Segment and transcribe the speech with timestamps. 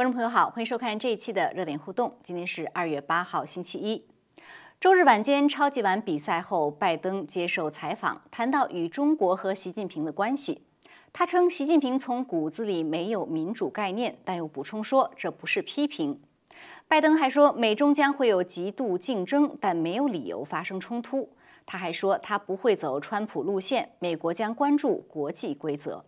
[0.00, 2.10] 观众朋友好，欢迎收看这一期的热点互动。
[2.22, 4.02] 今天是二月八号，星期一。
[4.80, 10.62] 周日晚间超级碗比赛后，拜登接受采访，谈到与中国和习近平的关系。
[11.12, 16.18] 他称习近平从骨子里没有民主概念，但又补充说这不是批评。
[16.88, 21.28] 拜登还说，美中将会有极度竞争，但没有理由发生冲突。
[21.66, 26.02] 他还说，他不会走川普路线，美国将关注国际规则。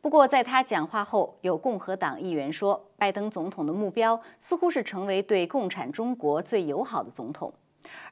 [0.00, 7.52] 不过，在他讲话后，有共和党议员说，拜登总统的目标似乎是成为对共产中国最友好的总统。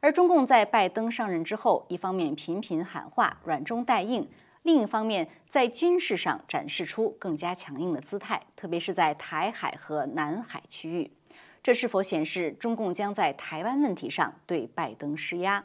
[0.01, 4.29] 而中共在拜登上任之后，一方面频频喊话软中带硬，
[4.63, 11.11] 另一方面在军事上展示出更加强硬的姿态，特别是在台海和南海区域。
[11.63, 15.65] 这是否显示中共将在台湾问题上对拜登施压？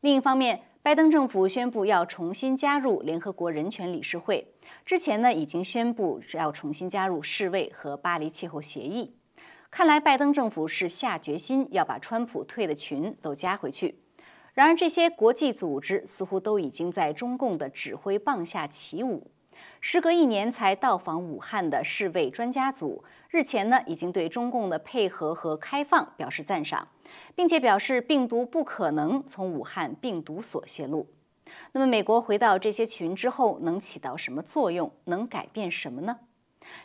[0.00, 4.46] 另一方面，拜登政府宣布要重新加入联合国人权理事会。
[4.90, 9.14] 之前呢，已经宣布要重新加入世卫和巴黎气候协议。
[9.70, 14.00] 看来拜登政府是下决心要把川普退的群都加回去。
[14.52, 19.30] 然而，这些国际组织似乎都已经在中共的指挥棒下起舞。
[19.80, 26.88] 时隔一年才到访武汉的世卫专家组，日前呢，已经对中共的配合和开放表示赞赏，
[27.36, 31.06] 并且表示病毒不可能从武汉病毒所泄露。
[31.72, 34.92] 那么，美国回到这些群之后，能起到什么作用？
[35.04, 36.18] 能改变什么呢？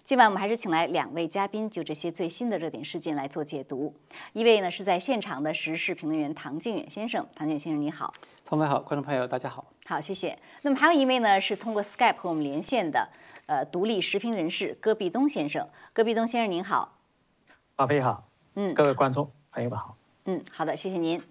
[0.03, 3.93] 今晚我们还是请来两位嘉宾，就这些最新的热点事件来做解读。
[4.33, 8.11] 一位呢是在现场的时事评论员唐靖远先生，唐靖远先生你好，
[8.45, 10.37] 方妹好，观众朋友大家好，好谢谢。
[10.63, 13.07] 那么还有一位呢是通过 Skype 和我们连线的，
[13.45, 16.97] 呃，独立时评人士戈壁东先生，戈壁东先生您好，
[17.75, 21.21] 方飞好，嗯，各位观众朋友们好，嗯，好的，谢谢您。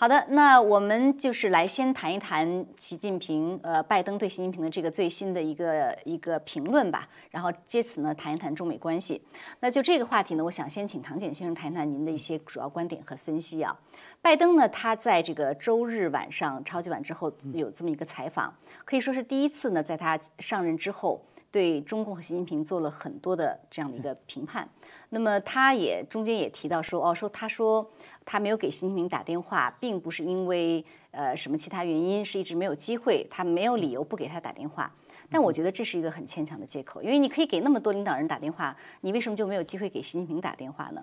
[0.00, 7.08] 好的，那我们就是来先谈一谈习近平，呃，拜登对习近平的这个最新的一个一个评论吧。
[7.32, 9.20] 然后借此呢，谈一谈中美关系。
[9.58, 13.76] 那就这个话题呢，我想先请唐简先生谈谈您的一些主要观点和分析啊。
[14.22, 21.20] 拜登呢，他在这个周日晚上超级晚之后有这么一个采访，可以说是第一次呢，在他上任之后。
[21.50, 24.68] 对中共和习近平做了很多的这样的一个评判，
[25.08, 27.90] 那么他也中间也提到说，哦，说他说
[28.30, 34.92] 他没有给习近平打电话，并不是因为呃什么其他原因，是一直没有机会，他没有理由不给他打电话。
[35.30, 41.02] 但我觉得这是一个很牵强的借口，因为你可以给那么多领导人打电话，你为什么就没有机会给习近平打电话呢？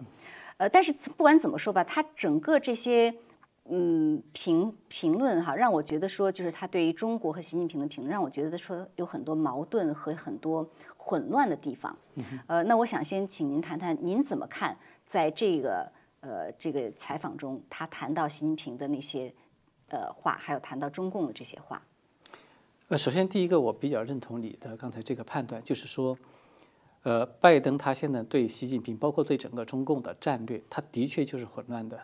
[0.58, 3.16] 呃，但是不管怎么说吧，他整个这些。
[3.68, 11.98] 嗯，评评论哈，让我觉得说，就是他对于中国和习近平的评论，让我觉得说有很多矛盾和很多混乱的地方。
[12.46, 15.92] 呃，那我想先请您谈谈，您怎么看在这个
[16.26, 19.32] 呃这个采访中，他谈到习近平的那些
[19.90, 21.80] 呃话，还有谈到中共的这些话。
[22.88, 26.18] 呃，首先第一个，我比较认同你的刚才这个判断，就是说，
[27.04, 32.00] 呃，拜登他现在对习近平，包括对整个中共的战略，他的确就是混乱的。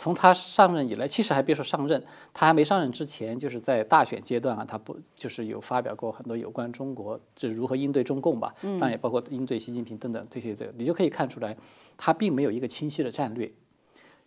[0.00, 2.02] 从他上任以来，其实还别说上任，
[2.32, 11.54] 他还没上任之前，就是在大选阶段啊，他不就是有发表过很多有关中国这如何应对中共吧，当然也包括应对习近平等等这些这个，你就可以看出来，
[11.98, 13.52] 他并没有一个清晰的战略，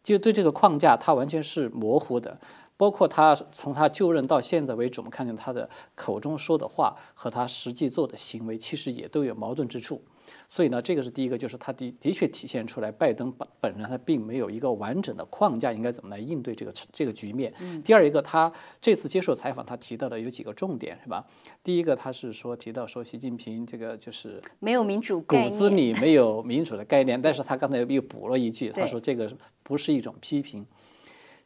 [0.03, 2.39] 就对这个框架他完全是模糊的。
[2.77, 10.03] 包括他从他就任到现在为止，我们看见他的口中说的话和他实际做的行为，其实也都有矛盾之处。
[10.47, 17.53] 所以呢，这个是第一个，就是他的的确体现出来，拜登本本人他并没有一个完整的框架，应该怎么来应对这个这个局面。
[17.83, 18.51] 第二一个，他
[18.81, 21.25] 这次接受采访，他提到的有几个重点，是吧？
[21.63, 29.31] 第一个，他是说提到说习近平这个就是没有民主骨子里没有民主的概念，但是他刚才又补了一句，他说这个
[29.63, 30.65] 不是一种批评。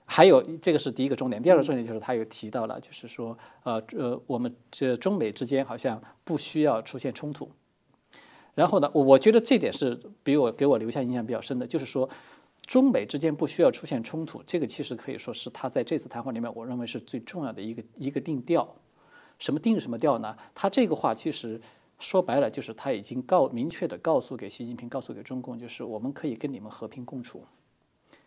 [0.09, 7.51] 还有这个是第一个重点，第二个重点就是他又提到了，就是说呃呃，我们这中美之间好像不需要出现冲突。
[8.57, 12.09] 然后呢，我我觉得这点是比我给我留下印象比较深的，就是说，
[12.65, 18.67] 中美之间不需要出现冲突，这个其实可以说是他在这次谈话里面，我认为是最重要的一个一个定调。
[19.37, 20.35] 什么定什么调呢？
[20.55, 21.61] 他这个话其实
[21.99, 27.43] 说白了，就是他已经告明确的告诉给习近平，告诉给中共，就是我们可以跟你们和平共处，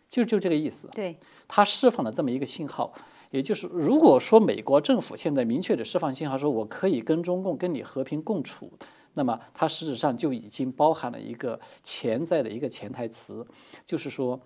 [0.07, 0.87] 就就这个意思。
[0.93, 2.93] 对，他释放了这么一个信号，
[3.31, 8.71] 也就是如果说美国政府现在明确的释放信号，说我可以跟中共跟你和平共处。
[9.13, 13.45] 那么它实质上就已经包含了一个潜在的一个潜台词，
[13.85, 14.39] 就是说，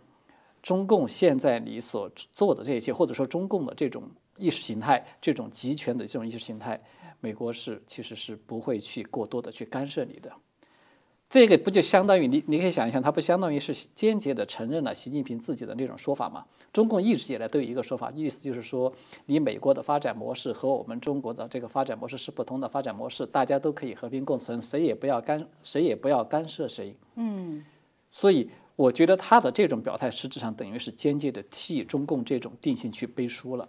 [0.61, 6.81] 中共现在你所做的这一切，或者说中共的这种意识形态、这种集权的这种意识形态，
[7.19, 10.31] 美国是其实是不会去过多的去干涉你的。
[11.35, 12.41] 这个不就相当于你？
[12.47, 16.45] 你可以想一想，它不相当于是间接的承认了习近平自己的那种说法吗？
[16.71, 18.89] 中共一直以来都有一个说法，意思就是说，
[19.25, 26.95] 你美国的发展模式和我们中国的这个发展模式是不同的发展模式，大家都可以和平共存，谁也不要干，谁也不要干涉谁。
[27.15, 27.65] 嗯，
[28.09, 33.67] 所以我觉得他的这种表态，实质上等于是间接的替中共这种定性去背书了。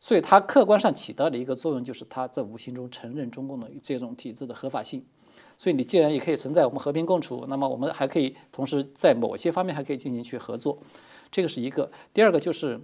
[0.00, 5.04] 所以他客观上起到的一个作用，就是他在无形中承认中共的这种体制的合法性。
[5.62, 10.76] 所以你既然也可以存在我们和平共处，那么我们还可以同时在某些方面还可以进行去合作，
[11.30, 11.88] 这个是一个。
[12.12, 12.80] 第二个就是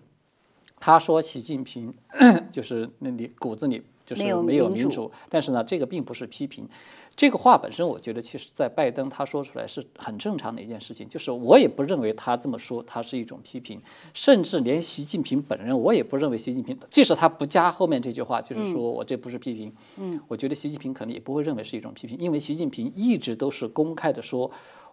[0.80, 1.92] 他说习近平
[2.50, 3.82] 就是那你骨子里。
[4.08, 6.66] 就是没有民主，但是呢，这个并不是批评。
[7.14, 11.06] 这个话本身，我觉得其实在拜登他说出来是很正常的一件事情。
[11.06, 13.78] 就是我也不认为他这么说，他是一种批评。
[14.14, 19.70] 甚至连习近平本人，我也不认为习近平，即使他不加后面这句话，就是说我这不是批评。
[19.98, 24.50] 嗯，我觉得习近平可能也不会认为是一种批评，因为习近平一直都是公开的说，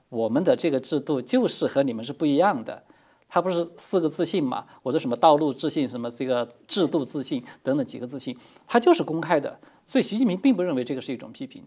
[0.09, 2.83] 我们的这个制度就是和你们是不一样的。
[3.27, 4.65] 他不是四个自信嘛？
[4.83, 9.59] 我说什么道路自信，什么这个制度自信等等几个自信，他就是公开的。
[9.85, 11.63] 所以习近平并不认为这个是一种批评。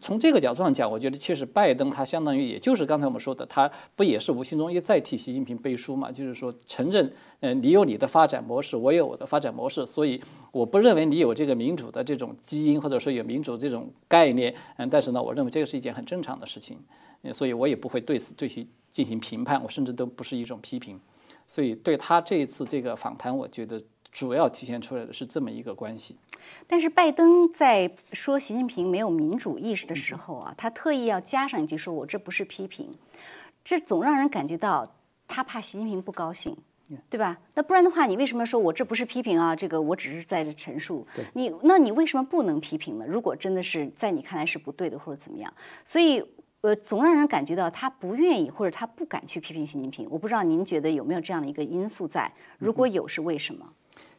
[0.00, 6.10] 从这个角度上讲，我觉得其实拜登他相当于也就是刚才我们说的，他不也是无形中也在替习近平背书嘛？
[6.10, 16.78] 就是说承认，嗯，你有你的发展模式，我有我的发展模式，所以我不认为你有这个民主的这种基因，或者说有民主这种概念，嗯，但是呢，我认为这个是一件很正常的事情，
[17.32, 18.66] 所以我也不会对此对其。
[18.96, 20.98] 进行评判，我甚至都不是一种批评，
[21.46, 23.78] 所以对他这一次这个访谈，我觉得
[24.10, 26.16] 主要体现出来的是这么一个关系。
[26.66, 32.88] 但是拜登在说习近平没有民主意识的时候啊，他特意要加上一句说：“我这不是批评。”
[33.62, 34.90] 这总让人感觉到
[35.28, 36.56] 他怕习近平不高兴，
[37.10, 37.36] 对吧？
[37.52, 39.54] 那不然的话，你为什么说我这不是批评啊？
[39.54, 41.06] 这个我只是在陈述。
[41.34, 43.04] 你那你为什么不能批评呢？
[43.06, 45.52] 如果真的是在你看来是不对的，或者怎么样？
[45.84, 46.24] 所以。
[46.66, 50.04] 呃，总让人感觉到他不愿意或者他不敢去批评习近平。
[50.10, 52.28] 我不知道您觉得有没有这样的一个因素在？
[52.58, 53.64] 如果有，是为什么？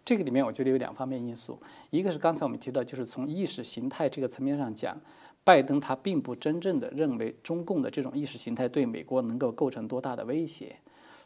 [0.06, 4.98] 这个里面我觉得有两方面因素，一个是刚才我们提到，就是从意识形态这个层面上讲，
[5.44, 10.74] 拜登他并不真正的认为中共的这种意识形态对美国能够构成多大的威胁。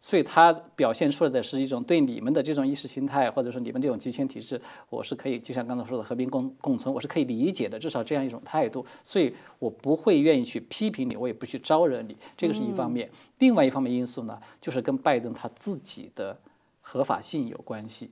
[0.03, 4.59] 所以他表现出来的是一种对你们的这种意识形态，或者说你们这种集权体制，
[4.89, 8.83] 我是可以，就像刚才说的和平共共存，我是可以理解的，至少这样一种态度。
[9.03, 13.07] 所以我不会愿意去批评你，我也不去招惹你，这个是一方面。
[13.37, 16.35] 另外一方面因素呢，就是跟拜登他自己的
[16.81, 18.09] 合法性有关系，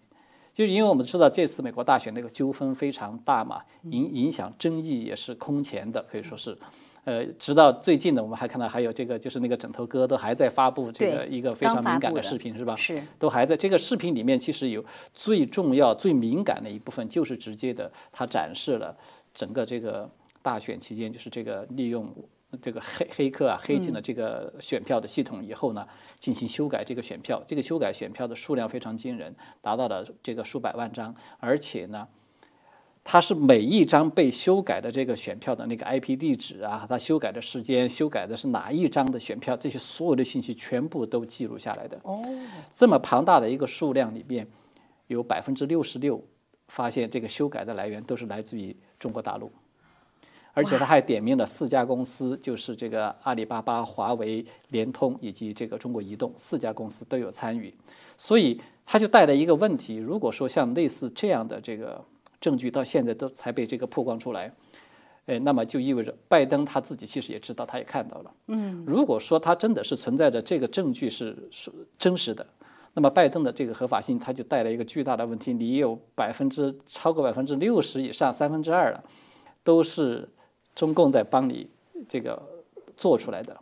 [0.54, 6.56] 就是因为我们知道这次美国大选那个纠纷非常大嘛，影影响争议也是空前的，可以说是。
[7.10, 12.76] 呃，直到最近呢，我们还看到还有这个，就是那个枕头哥都还在发布这个一个非常敏感的视频，是吧？
[12.76, 18.96] 是，都还在这个视频里面，其实有最重要、最敏感的一部分，就是直接的，他展示了
[19.34, 20.08] 整个这个
[20.44, 22.14] 大选期间，就是这个利用
[22.62, 25.84] 这个黑黑客啊黑进了这个选票的系统以后呢，
[26.20, 32.08] 进行修改这个选票，这个修改选票的数量非常惊人，达到了这个数百万张，而且呢。
[33.12, 42.00] 它是每一张被修改的这个选票的那个 IP 地址啊，它修改的时间、修改的是哪一张的选票，这些所有的信息全部都记录下来的。
[42.04, 42.22] 哦，
[42.70, 44.46] 这么庞大的一个数量里边，
[45.08, 46.24] 有百分之六十六
[46.68, 49.52] 发现这个修改的来源都是来自于中国大陆，
[50.54, 57.74] 而且他还点名了四家公司，就是这个阿里巴巴、华为、联通以及这个中国移动四家公司都有参与，
[58.16, 62.06] 所以他就带来一个问题：如果说像类似这样的这个。
[62.40, 64.52] 证据到现在都才被这个曝光出来，
[65.26, 68.34] 哎，那么就意味着拜登他自己其实也知道，他也看到了。
[68.48, 72.46] 嗯，如果说他真的是存在着这个证据是是真实的，
[72.94, 75.54] 那么拜登的这个合法性他就带来一个巨大的问题。
[75.54, 79.04] 你有百分之超过百分之六十以上三分之二了，
[79.64, 80.28] 都是
[80.74, 81.70] 中共在帮你
[82.08, 82.42] 这个
[82.98, 83.56] 做出来的。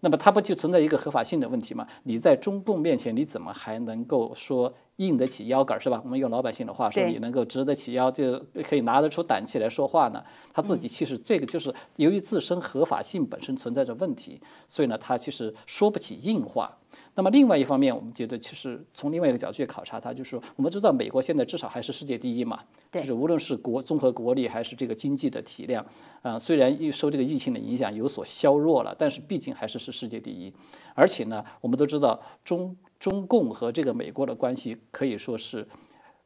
[0.00, 1.86] 那么它不就存在一个合法性的问题吗？
[2.02, 6.00] 你在中共面前，你怎么还能够说硬得起腰杆儿是吧？
[6.04, 10.22] 我们用老百姓的话说，你能够直得起腰，就可以拿得出胆气来说话呢？
[10.52, 16.78] 他自己其实这个就是由于自身合法性本身存在着问题，所以呢，他其实说不起硬话。
[17.16, 22.60] 那么另外一方面，我们觉得其实从另外一个角度去考察它，就是说我们知道美国现在至少还是世界第一嘛，
[22.92, 25.84] 就是无论是国综合国力还是这个经济的体量，
[26.22, 30.52] 啊，虽然受这个疫情的影响有所削弱了，但是毕竟还是是世界第一。
[30.94, 35.66] 而且呢，我们都知道中中共和这个美国的关系可以说是。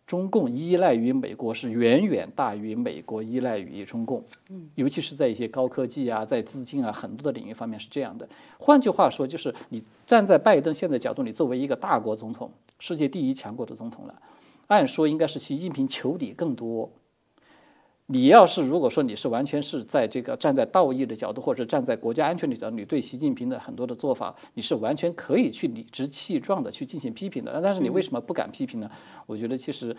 [0.07, 4.25] 中共依赖于美国是远远大于美国依赖于中共，
[4.75, 8.27] 尤其是在一些高科技啊、在资金啊很多的领域方面是这样的。
[8.59, 14.23] 换句话说，就是你站在拜登现在角度，你作为一个大国总统、世界第一强国的总统了，
[14.69, 16.91] 按说应该是习近平求你更多，
[18.11, 27.61] 你要是如果说你是完全是在这个站在道义的角度，或者站在国家安全的角度，你对习近平的很多的做法，你是完全可以去理直气壮的去进行批评的。
[27.63, 28.91] 但是你为什么不敢批评呢？
[29.27, 29.95] 我觉得其实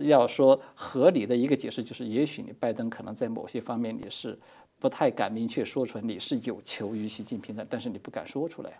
[0.00, 4.36] 要说合理的一个解释就是，也许你拜登可能在某些方面你是
[4.80, 8.72] 不太敢明确说出来，你是有求于习近平的，但是你不敢说出来。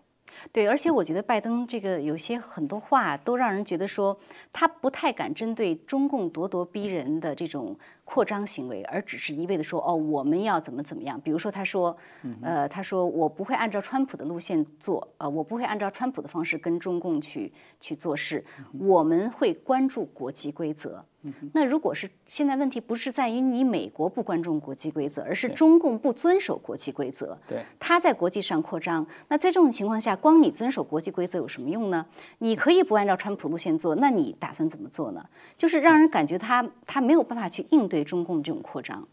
[0.51, 4.19] 对，而且我觉得拜登这个有些很多话都让人觉得说
[4.51, 11.21] 他不太敢针对中共咄咄逼人的这种扩张行为，而只是一味的说哦我们要怎么怎么样。
[11.21, 11.97] 比如说他说，
[12.43, 18.45] 呃他说我不会按照川普的路线做，呃我不会按照川普的方式跟中共去去做事，
[18.79, 21.05] 我们会关注国际规则。
[21.53, 27.39] 那如果是现在问题不是在于你美国不关注国际规则，而是中共不遵守国际规则。
[27.47, 29.07] 对，他在国际上扩张。
[29.29, 32.05] 那在这种情况下，光你遵守国际规则有什么用呢？
[32.39, 35.25] 你可以不按照川普路线做，那你打算怎么做呢？
[35.57, 39.07] 就是让人感觉他他没有办法去应对中共这种扩张。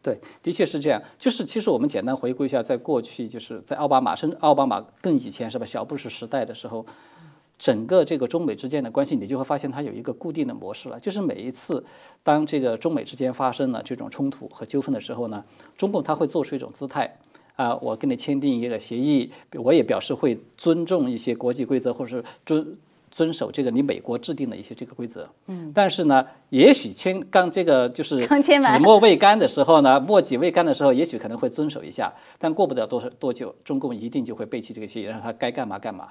[0.00, 1.02] 对，的确是这样。
[1.18, 5.66] 就是其实我们简单回顾一下，在过去就是在奥巴马甚至奥巴马更以前是吧？
[5.66, 6.86] 小布什时代的时候。
[7.62, 11.84] 整个这个中美之间的关系，你就会发现它有一个固定的模式了，就是每一次
[12.22, 15.44] 当这个中美之间发生了这种冲突和纠纷的时候呢，
[15.76, 17.18] 中共他会做出一种姿态，
[17.56, 22.78] 啊，我跟你签订一个协议，我也表示会尊重一些国际规则，或者是尊
[23.10, 25.28] 遵守这个你美国制定的一些这个规则。
[25.46, 25.70] 嗯。
[25.74, 36.08] 但是呢，也许签刚这个就是纸墨未干的时候呢，墨迹未干的时候，也许可能会遵守一下，但过不了多多久，中共一定就会背弃这个协议，让他该干嘛干嘛。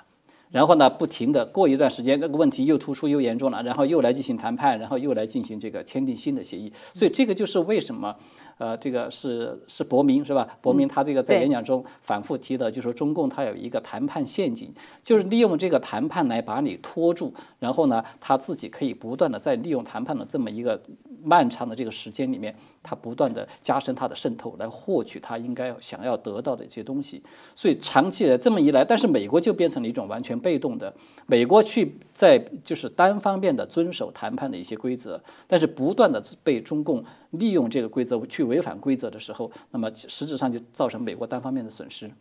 [0.51, 6.74] 然后呢，不停的过一段时间，这个问题又突出又严重了，然后又来进行谈判，然后又来进行这个签订新的协议。
[6.91, 8.15] 所以这个就是为什么，
[8.60, 10.48] 呃，这个是是伯明是吧？
[10.62, 20.80] 伯明他这个在演讲中反复提的，就说中共他有一个谈判陷阱，就是利用这个谈判来把你拖住，然后呢，他自己可以不断的在利用谈判的这么一个
[21.24, 22.54] 漫长的这个时间里面。
[22.82, 27.22] 他不断的加深他的渗透，来获取他应该想要得到的一些东西。
[27.54, 30.92] 所以长期来这么一来，但是美国就变成了一种完全被动的，
[31.28, 42.12] 美国去在就是单方面的遵守谈判的一些规则，但是不断的被中共利用这个规则去违反规则的时候，那么实质上就造成美国单方面的损失。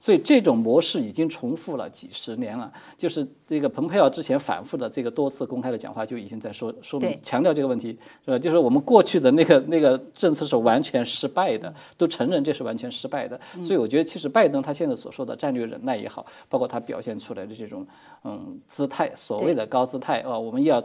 [0.00, 8.36] 所以这种模式已经重复了几十年了，就是这个蓬佩奥之前反复的这个多次公开的讲话就已经在说说明强调这个问题，是吧？
[8.36, 13.40] 就是我们过去的那个那个政策是完全失败的，都承认这是完全失败的。
[13.62, 17.86] 所以我觉得其实拜登他现在所说的战略忍耐也好，包括他表现出来的这种
[18.24, 20.82] 嗯姿态，所谓的高姿态啊，我们要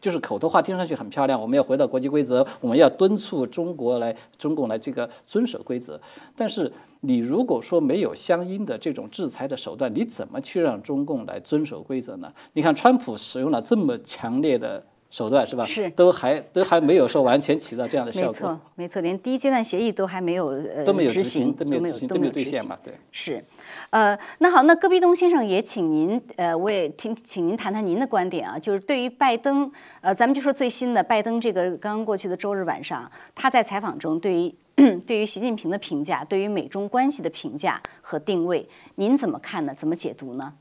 [0.00, 6.00] 就是口头话听上去很漂亮，我们要回到国际规则，我们要敦促中国来中共来这个遵守规则，
[6.36, 6.72] 但是。
[7.02, 12.28] 你如果说没有相应的这种制裁的手段，你怎么去让中共来遵守规则呢？
[12.54, 15.64] 你看，川普使用了这么强烈的手段，是吧？
[15.64, 18.28] 是，都还都还没有说完全起到这样的效果。
[18.28, 22.76] 没错，没错，连第一阶段协议都还没有呃都没有执行，都没有执行，都没有兑现嘛？
[22.82, 22.92] 对。
[23.10, 23.44] 是，
[23.90, 34.54] 呃，那好，那戈壁东先生也请您呃，我也听，请您谈谈您的观点啊，就是对于拜登，呃，咱们就说最新的拜登这个刚刚过去的周日晚上，他在采访中对于。
[35.08, 39.74] 对于习近平的评价，对于美中关系的评价和定位，您怎么看呢？
[39.74, 40.54] 怎么解读呢？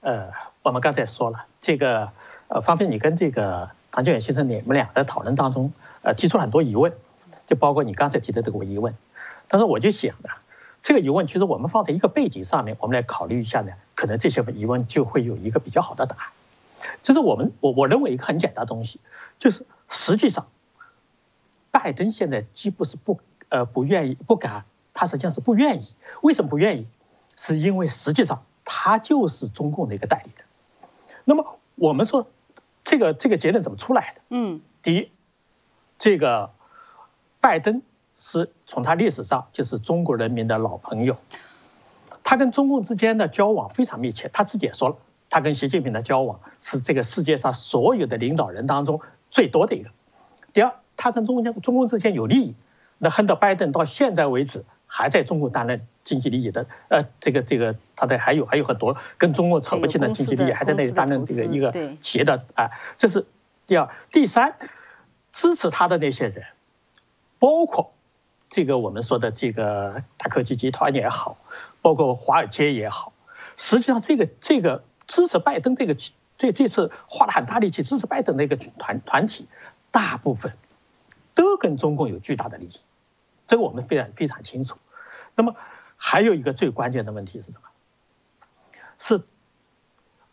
[0.00, 0.28] 呃，
[0.62, 2.06] 我们刚才说了，这个
[2.54, 6.92] 呃，方便你跟这个唐建远先生你们俩在讨论当中，呃，提出了很多疑问，
[7.48, 8.94] 就包括你刚才提的这个疑问。
[9.48, 10.30] 但是我就想呢，
[10.80, 16.28] 这个疑问其实我们放在一个背景上面，我们来考虑一下呢，可能这些疑问就会有一个比较好的答案。
[17.02, 19.00] 就是我们我我认为一个很简单的东西，
[19.40, 20.46] 就是实际上。
[21.72, 23.18] 拜登现在既不是不
[23.48, 25.88] 呃不愿意不敢，他实际上是不愿意。
[26.22, 26.86] 为什么不愿意？
[27.36, 30.46] 是因为实际上他就是中共的一个代理人。
[31.24, 32.28] 那么我们说
[32.84, 34.20] 这个这个结论怎么出来的？
[34.28, 35.10] 嗯，第一，
[35.98, 36.52] 这个
[37.40, 37.82] 拜登
[38.16, 41.16] 是从他历史上就是中国人民的老朋友，
[42.22, 44.30] 他跟中共之间的交往非常密切。
[44.32, 44.96] 他自己也说了，
[45.30, 49.00] 他跟习近平的交往是这个世界上所有的领导人当中
[49.30, 49.90] 最多的一个。
[50.52, 50.72] 第二。
[50.96, 52.54] 他跟中共间中共之间有利益，
[52.98, 54.64] 那亨特拜登到现在为止
[54.96, 63.26] 还在中国担任经济利益的，呃，这个这个他的还有还有很多跟中国扯不清的经济利益，还在那里担任这个一个企业的啊，这是
[63.66, 64.56] 第二、第三，
[65.32, 66.44] 支持他的那些人，
[67.40, 67.92] 包括
[68.48, 71.38] 这个我们说的这个大科技集团也好，
[71.82, 73.12] 包括华尔街也好，
[73.56, 75.96] 实际上这个这个支持拜登这个
[76.38, 79.48] 这这次花了很大力气支持拜登的一个团团体，
[79.90, 80.52] 大部分。
[81.34, 82.78] 都跟中共有巨大的利益，
[83.48, 84.76] 这个我们非常非常清楚。
[85.34, 85.56] 那么
[85.96, 87.68] 还有一个最关键的问题是什么？
[88.98, 89.22] 是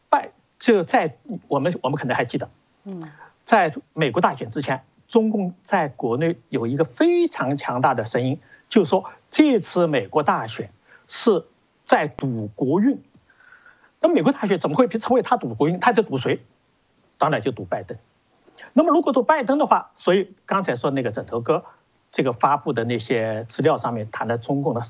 [0.10, 1.17] 拜就在
[1.48, 2.50] 我们我们可能还记得，
[2.84, 3.12] 嗯，
[3.43, 8.39] 在美国大选之前，中共在国内有一个非常强大的声音，
[8.70, 10.70] 就说这次美国大选
[11.08, 11.46] 是
[11.86, 13.01] 在赌国运。
[14.00, 15.79] 那美国大选怎么会成为他赌国运？
[15.79, 16.41] 他在赌谁？
[17.17, 17.98] 当然就赌拜登。
[18.74, 21.65] 那么如果赌拜登的话，所以刚才说那个枕头哥
[22.12, 24.84] 这个发布的那些资料上面谈的中共的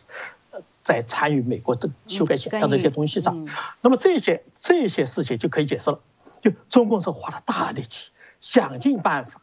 [0.83, 3.47] 在参与美国的修改宪法这些东西上，
[3.81, 5.99] 那么这些这些事情就可以解释了。
[6.41, 8.09] 就中共是花了大力气，
[8.39, 9.41] 想尽办法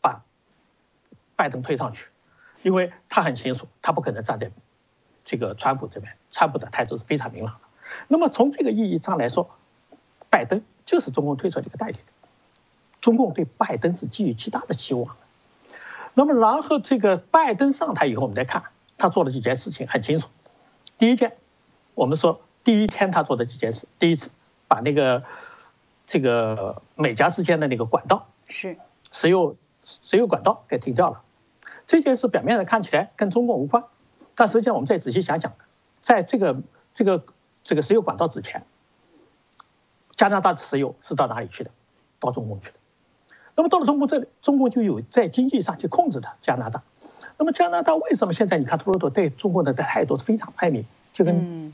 [0.00, 0.24] 把
[1.36, 2.06] 拜登推上去，
[2.62, 4.50] 因为他很清楚，他不可能站在
[5.22, 7.60] 这个川普这边，川普的态度是非常明朗的。
[8.08, 9.50] 那么从这个意义上来说，
[10.30, 12.06] 拜登就是中共推出的一个代理人。
[13.02, 15.16] 中共对拜登是寄予极大的期望。
[16.14, 18.64] 那么然后这个拜登上台以后，我们再看
[18.98, 20.28] 他做了几件事情，很清楚。
[20.98, 21.34] 第一件，
[21.94, 24.30] 我们说第一天他做的几件事，第一次
[24.68, 25.24] 把那个
[26.06, 28.76] 这个美加之间的那个管道是
[29.10, 31.22] 石油石油管道给停掉了。
[31.86, 33.84] 这件事表面上看起来跟中共无关，
[34.34, 35.52] 但实际上我们再仔细想想，
[36.00, 36.62] 在这个
[36.94, 37.24] 这个。
[37.64, 38.66] 这个石油管道之前，
[40.16, 41.70] 加拿大的石油是到哪里去的？
[42.18, 42.74] 到中共去的。
[43.54, 46.82] 那么到了中国这里，中国就有在经济上去控制的加拿大。
[47.38, 51.72] 那么加拿大为什么现在你看特鲁多对中国的态度是非常暧昧，就跟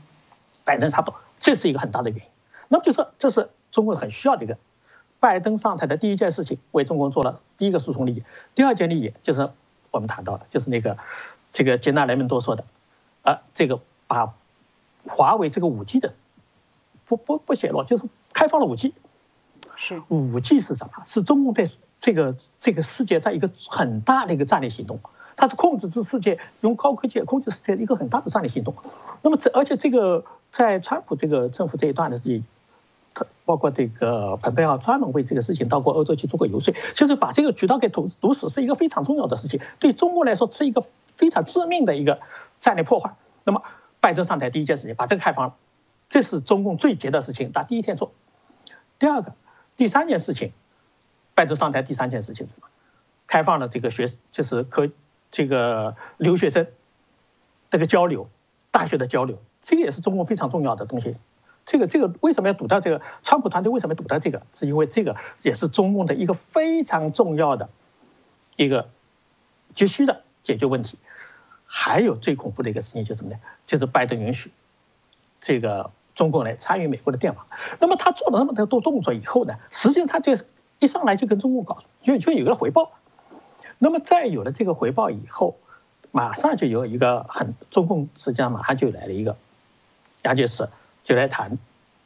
[0.63, 2.25] 拜登差不多，这是一个很大的原因。
[2.67, 4.57] 那么就是这是中国很需要的一个，
[5.19, 8.23] 拜登上台的第一件事情，为中国做了第一个输送利益，
[8.55, 9.49] 第二件利益就是
[9.91, 10.97] 我们谈到的，就是那个
[11.53, 12.63] 这个接纳人们多说的，
[13.23, 14.33] 啊，这个把。
[15.07, 16.13] 华为这个五 G 的
[17.07, 18.93] 不不不泄露，就是开放了五 G。
[19.79, 21.03] 是五 G 是什么？
[21.07, 21.63] 是中共在
[21.97, 24.99] 这个这个世界上一个很大的一个战略行动，
[25.37, 28.75] 它是控制这世界用高科技控制世界一个很大的战略行动。
[29.21, 32.43] 那么这而且这个在川普这个政府这一段的事情，
[33.45, 40.83] 包括这个蓬佩奥专门为这个事情到过欧洲去做过游说，就是把这个渠道给堵堵死，是一个非常重要的事情，对中国来说是一个
[41.15, 42.19] 非常致命的一个
[42.59, 43.15] 战略破坏。
[43.45, 43.63] 那么。
[44.01, 45.55] 拜登上台第一件事情把这个开放了，
[46.07, 48.13] 这是中共最急的事情，他第一天做。
[48.97, 49.33] 第二个、
[49.79, 50.51] 第三件事情，
[51.35, 52.67] 拜登上台第三件事情是什么？
[53.27, 54.89] 开放了这个学，就是可
[55.31, 56.67] 这个留学生
[57.69, 58.29] 这个交流，
[58.71, 61.15] 大学的交流，这个也是中共非常重要的东西。
[61.65, 63.01] 这个这个为什么要堵到这个？
[63.23, 64.41] 川普团队为什么要堵到这个？
[64.53, 67.69] 是因为这个也是中共的一个非常重要的
[68.57, 68.89] 一个
[69.73, 70.97] 急需的解决问题。
[71.65, 73.39] 还有最恐怖的一个事情就是什么呢？
[73.65, 74.51] 就是拜登允许
[75.39, 77.47] 这个中共来参与美国的电网。
[77.79, 80.37] 那么他做了那么多动作以后呢，实际上他就
[80.79, 82.91] 一上来就跟中共搞，就就有了回报。
[83.77, 85.55] 那么再有了这个回报以后，
[86.11, 89.37] 马上就有一个很中共实际上马上就来了一个
[90.23, 90.67] 杨洁篪
[91.05, 91.57] 就来谈，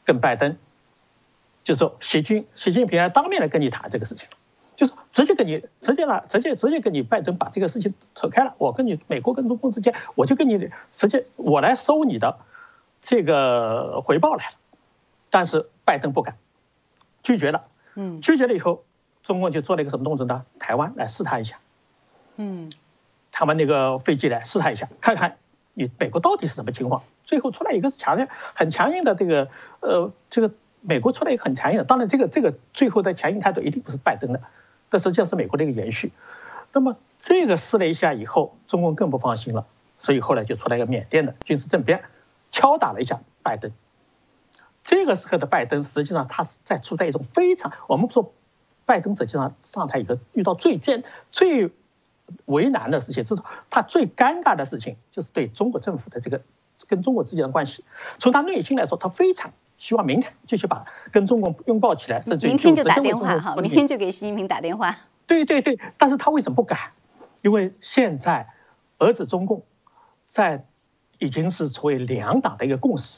[0.05, 0.57] 跟拜登
[1.63, 4.29] 就说习近习近平来当面来跟你谈这个事情。
[4.75, 8.53] 就是直接跟你直接了，直接直接跟你拜登把这个事情扯开了。
[8.57, 12.37] 我跟你美国跟中共之间，我就跟你直接我来收你的
[13.03, 14.55] 这个回报来了。
[15.29, 16.37] 但是拜登不敢，
[17.21, 17.65] 拒绝了。
[17.95, 18.83] 嗯，拒绝了以后，
[19.21, 20.45] 中共就做了一个什么动作呢？
[20.57, 21.59] 台湾来试探一下。
[22.37, 22.71] 嗯，
[23.31, 25.37] 台湾那个飞机来试探一下，看看
[25.73, 27.03] 你美国到底是什么情况。
[27.25, 29.49] 最后出来一个是强硬、很强硬的这个
[29.81, 31.83] 呃，这个美国出来一个很强硬的。
[31.83, 34.41] 当然，这个这个最后的强硬态度一定不是拜登的。
[34.91, 36.11] 这实际上是美国的一个延续，
[36.71, 39.65] 那么这个试了一下以后，中共更不放心了，
[39.97, 42.03] 所以后来就出来一个缅甸的军事政变，
[42.53, 43.71] 敲打了一下拜登。
[44.83, 48.33] 这个时候的拜登，实际上他是在处在一种非常，我们说，
[48.85, 51.71] 拜登实际上上台以后遇到最艰、最
[52.45, 56.41] 为难的事情，这是他最尴尬的事情，就是对中国政府的这个
[56.87, 57.83] 跟中国之间的关系。
[58.17, 59.51] 从他内心来说，他非常。
[59.75, 64.95] 希望明天继续把跟中国拥抱起来，甚至明天就打电话哈，明天就给习近平打电话。
[65.25, 66.91] 对对对，但是他为什么不敢？
[67.41, 68.47] 因为现在
[68.99, 69.63] 儿子中共
[70.27, 70.65] 在
[71.23, 73.17] 已经是成为两党的一个共识。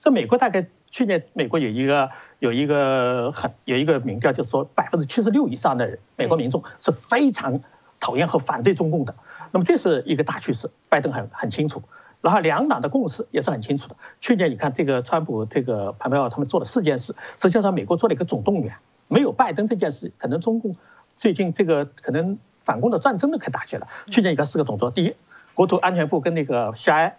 [0.00, 7.60] 在美国大概去年美国有一个有一个很有一个民调，就是说百分之七十六以上的人美国民众是非常
[7.98, 9.14] 讨厌和反对中共的。
[9.50, 11.82] 那么这是一个大趋势，拜登很很清楚。
[12.22, 13.96] 然后两党的共识也是很清楚的。
[14.20, 18.76] 去年你看这个川普、这个蓬佩奥他们做了四件事，实际上美国做了一个总动员。
[19.08, 20.76] 没有拜登这件事，可能中共
[21.14, 23.88] 最近这个可能反攻的战争都开打起来了。
[24.10, 25.14] 去年你看四个动作：第一，
[25.56, 27.16] 国土安全部跟那个夏安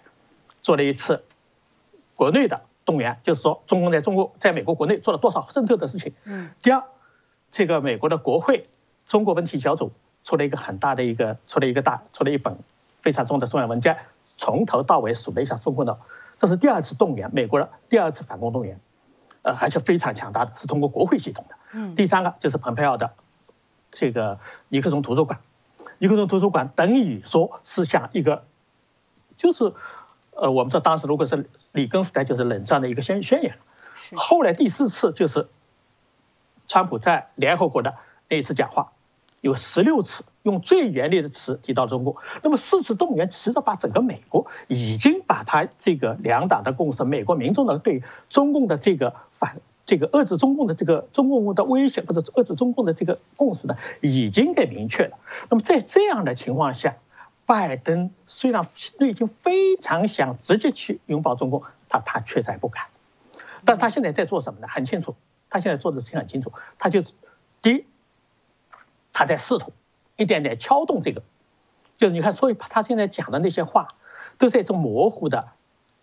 [0.61, 1.25] 做了一次
[2.15, 6.13] 国内的动员，就是说中共在中国在美国国内做了多少渗透的事情。
[6.23, 6.51] 嗯。
[6.61, 6.83] 第二，
[7.51, 8.69] 这个美国的国会
[9.07, 9.91] 中国问题小组
[10.23, 12.59] 出了一个很大的一个出了一个大出了一本
[13.01, 13.97] 非常重的重要文件。
[14.37, 15.97] 从头到尾数了一下中共的，
[16.37, 18.79] 这是第二次动员，美国的第二次反攻动员，
[19.41, 21.55] 呃，而且非常强大的，是通过国会系统的。
[21.71, 21.95] 嗯。
[21.95, 23.13] 第三个就是蓬佩奥的
[23.89, 24.37] 这个
[24.69, 25.39] 尼克松图书馆。
[25.99, 28.45] 尼克松图书馆等于说是像一个，
[29.35, 29.73] 就是，
[30.31, 33.57] 呃，我们说当时如果是里根时代，就是冷战的一个宣宣言。
[34.15, 35.47] 后来第四次就是，
[36.67, 37.95] 川普在联合国的
[38.29, 38.91] 那一次讲话，
[39.41, 42.21] 有十六次用最严厉的词提到中国。
[42.43, 49.59] 那么四次动员，其实把整个美国已经把他这个两党的共识，美国民众的对中共的这个反。
[49.87, 55.17] 这个遏制中共的这个中共的威胁，或者遏制中共的这个共识呢，已经给明确了。
[55.49, 56.97] 那么在这样的情况下，
[57.45, 58.67] 拜登虽然
[58.99, 62.83] 内心非常想直接去拥抱中共，他他却在不敢。
[63.63, 64.67] 但他现在在做什么呢？
[64.69, 65.15] 很清楚，
[65.49, 67.13] 他现在做的事情很清楚，他就是
[67.61, 67.85] 第一，
[69.13, 69.71] 他在试图
[70.17, 71.23] 一点点敲动这个，
[71.97, 73.95] 就是你看，所以他现在讲的那些话，
[74.37, 75.47] 都是一种模糊的，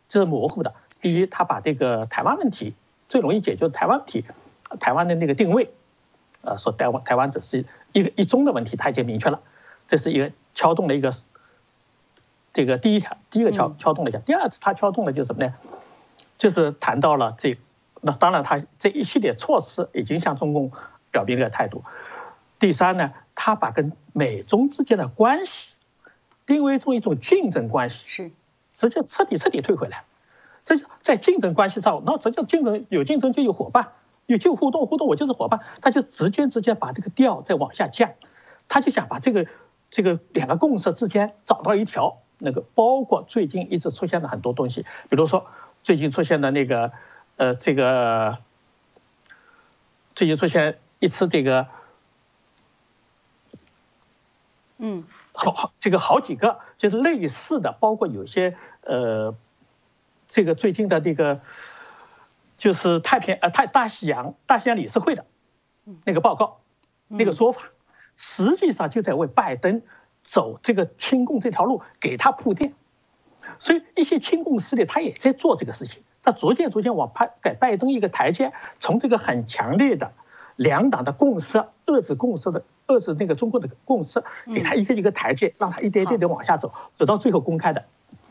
[0.08, 0.72] 这是模糊的。
[1.02, 2.74] 第一，他把这个台湾问题。
[3.08, 4.24] 最容易解决台湾问题，
[4.80, 5.72] 台湾的那个定位，
[6.42, 9.40] 呃，说台湾台湾只是一个一中的问题，他已经明确了，
[9.86, 11.12] 这是一个敲动了一个
[12.52, 14.18] 这个第一条，第一个敲敲动了一下。
[14.20, 15.54] 第二次他敲动的就是什么呢？
[16.36, 17.56] 就是谈到了这，
[18.00, 20.72] 那当然他这一系列措施已经向中共
[21.10, 21.84] 表明了态度。
[22.58, 25.70] 第三呢，他把跟美中之间的关系
[26.46, 28.30] 定位成一种竞争关系，是，
[28.74, 30.04] 直接彻底彻底退回来。
[30.64, 33.92] 这就在竞争关系上，那这叫竞争，有竞争就有伙伴，
[34.24, 38.12] 有就互动，互动我就是伙伴，他就直接直接把这个调再往下降，
[38.66, 39.46] 他就想把这个
[39.90, 45.46] 这个两个共识之间找到一条那个，包括最近一直出现的很多东西，比如说
[45.83, 46.92] 最近出现的那个
[47.37, 48.38] 呃这个
[50.14, 51.66] 最近出现一次这个
[54.79, 59.35] 嗯好好这个好几个就是类似的，包括有些呃。
[60.34, 61.42] 这个最近的这个，
[62.56, 65.26] 就是太平呃太大西洋大西洋理事会的
[66.04, 66.58] 那个报告，
[67.06, 67.66] 那个说法，
[68.16, 69.82] 实际上就在为拜登
[70.24, 72.74] 走这个亲共这条路给他铺垫，
[73.60, 80.10] 所以一些亲共势力他也在做这个事情，他逐渐逐渐往派给拜登一个台阶，从这个很强烈的
[80.56, 87.84] 两党的共识、遏制共识的遏制那个中国的共识，给他一个一个台阶，让他一点点的往下走，走到最后公开的，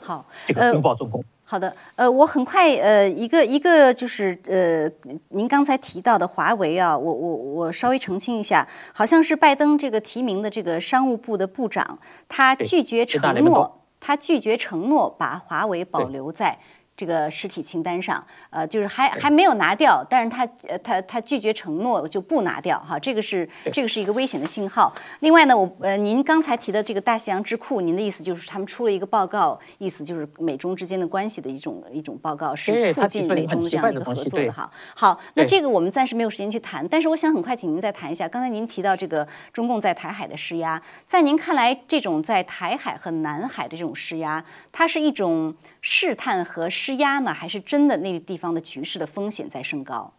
[0.04, 1.24] 好这个拥抱中共。
[1.46, 4.90] 好的，呃，我很快，呃，一个一个就是呃，
[5.30, 16.58] 您刚才提到的华为啊，我我我稍微澄清一下，好像是拜登这个提名的这个商务部的部长，他拒绝承诺，他拒绝承诺把华为保留在。
[16.96, 24.94] 这个实体清单上，呃，就是还还没有拿掉，但是他呃他他拒绝承诺就不拿掉哈，这个是这个是一个危险的信号。
[25.22, 34.70] 另外呢，我呃您刚才提的这个大西洋智库，您的意思就是他们出了一个报告，意思就是美中之间的关系的一种一种报告，是促进美中的这样一个合作的哈。
[34.96, 46.70] 好，那这个我们暂时没有时间去谈，但是我想很快请您再谈一下，刚才您提到这个中共在台海的施压，在您看来，这种在台海和南海的这种施压，它是一种试探和。
[46.70, 50.14] 施压呢，还是真的那个地方的局势的风险在升高？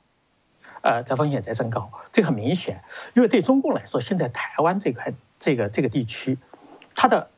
[0.83, 2.85] 呃，这风险在升高，这很明显。
[3.15, 6.39] 因为对中共来说，现在台湾这块这个这个地区，
[6.95, 7.31] 它的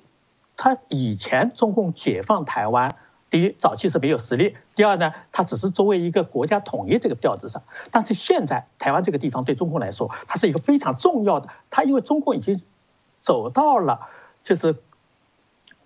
[0.56, 2.96] 它以前中共解放台湾，
[3.30, 7.62] 第一早期是没有实力，第二呢，它只是作为一个国家统一这个调子上。
[7.92, 11.48] 但是现在台湾这个地方对中共来说，它是一个非常重要的。
[11.70, 12.60] 它因为中共已经
[13.20, 14.08] 走到了
[14.42, 14.74] 就是。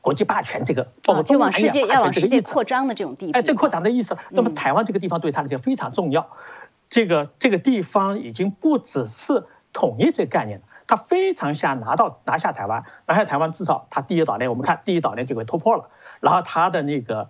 [0.00, 4.16] 国际霸权这个，包括就往世界要往世界扩张的这种地步，哎，这扩张的意思。
[4.30, 6.30] 那么台湾这个地方对他来讲非常重要，
[6.88, 17.28] 这个这个地方已经不只是统一这个概念了，他非常想拿到拿下台湾，拿下台湾至少他第一岛链，我们看第一岛链就给突破了，然后他的那个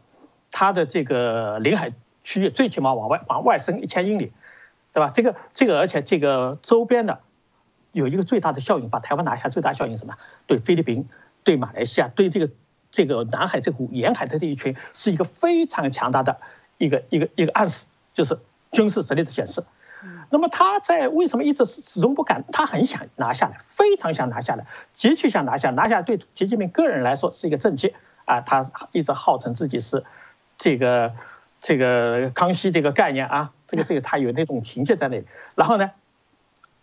[0.53, 4.33] 他的这个领海区域最起码往外往外伸一千英里，
[4.93, 5.11] 对吧？
[5.13, 7.19] 这个这个而且这个周边的
[7.91, 10.15] 有一个最大的效应，把台湾拿下最大效应什么？
[10.47, 11.09] 对菲律宾。
[11.45, 12.51] 对马来西亚，对这个
[12.91, 16.41] 这个南海这股沿海的这一群，是一个非常强大的
[16.79, 18.39] 一个一个一个暗示，就是
[18.73, 19.65] 军事实力的显示。
[20.31, 22.45] 那么他在为什么一直始终不敢？
[22.53, 25.71] 他很想拿下来，非常想拿下来，极其想拿下。
[25.71, 30.05] 拿下对习近平个人来说是一个政绩啊，他一直号称自己是
[30.57, 31.15] 这个
[31.61, 35.27] 这个康熙这个概念啊，这个这个他有那种情节在那里。
[35.55, 35.91] 然后呢？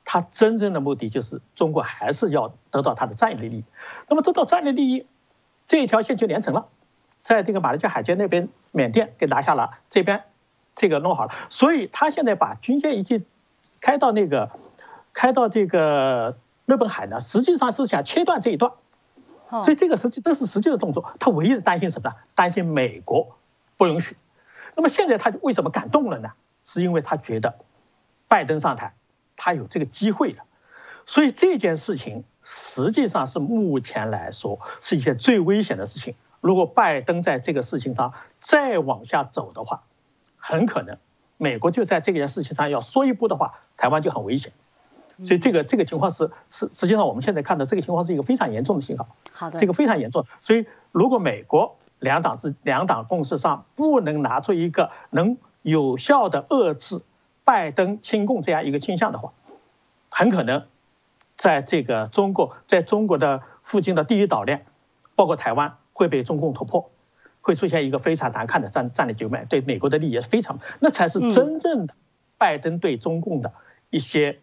[0.09, 3.63] 他真正的目的就是中国还是要得到他的战略利益，
[4.07, 5.05] 那么得到战略利益，
[5.67, 6.69] 这一条线就连成了，
[7.23, 10.23] 在这个马六甲海峡那边，缅甸给拿下了，这边
[10.77, 13.25] 这个弄好了，所以他现在把军舰已经
[13.81, 14.49] 开到那个
[15.11, 18.71] 开到这个日本海呢，实际上是想切断这一段，
[19.49, 21.13] 所以这个实际都是实际的动作。
[21.19, 22.15] 他唯一的担心什么呢？
[22.33, 23.35] 担心美国
[23.75, 24.15] 不允许。
[24.77, 26.29] 那么现在他为什么敢动了呢？
[26.63, 27.55] 是因为他觉得
[28.29, 28.93] 拜登上台。
[29.37, 30.41] 他有这个机会的，
[31.05, 36.15] 所以这件事情实际上是目前来说是一件最危险的事情。
[36.41, 39.83] 如果拜登在这个事情上再往下走的话，
[40.37, 40.97] 很可能
[41.37, 44.51] 美国就在这件事情上要说一步的话，台湾就很危险。
[45.25, 49.07] 所以这个这个情况是是实际上我们现在看到这个情况是一个非常严重的信号。
[49.31, 50.25] 好的，这个非常严重。
[50.41, 57.01] 所以如果美国两党是两党共识上不能拿出一个能有效的遏制
[57.47, 59.31] 拜登亲共这样一个倾向的话，
[60.09, 60.65] 很可能
[61.37, 64.65] 在这个中国在中国的附近的第一岛链，
[65.15, 66.91] 包括台湾会被中共突破，
[67.39, 71.95] 会出现一个非常难看的战战略局面，对美国的利益也是非常，那才是真正的
[72.37, 73.53] 拜登对中共的
[73.89, 74.39] 一些。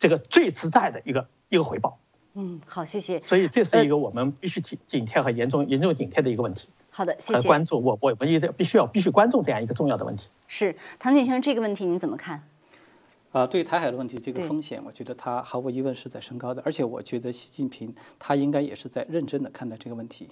[0.00, 2.00] 这个最实在的一个一个回报。
[2.34, 3.20] 嗯，好，谢谢。
[3.20, 6.68] 所以这是一个我们必须警警惕和严重严重警惕的一个问题。
[6.94, 7.48] 好的，谢谢。
[7.48, 10.26] 关注我，我我也必须要必须关注这样一个重要的问题。
[10.46, 12.46] 是唐景先生，这个问题您怎么看？
[13.32, 16.60] 啊，对台海的问题，这个风险，我觉得它毫无疑问是在升高的。
[16.66, 20.28] 而且我觉得习近平他应该也是在认真的看待这个问题。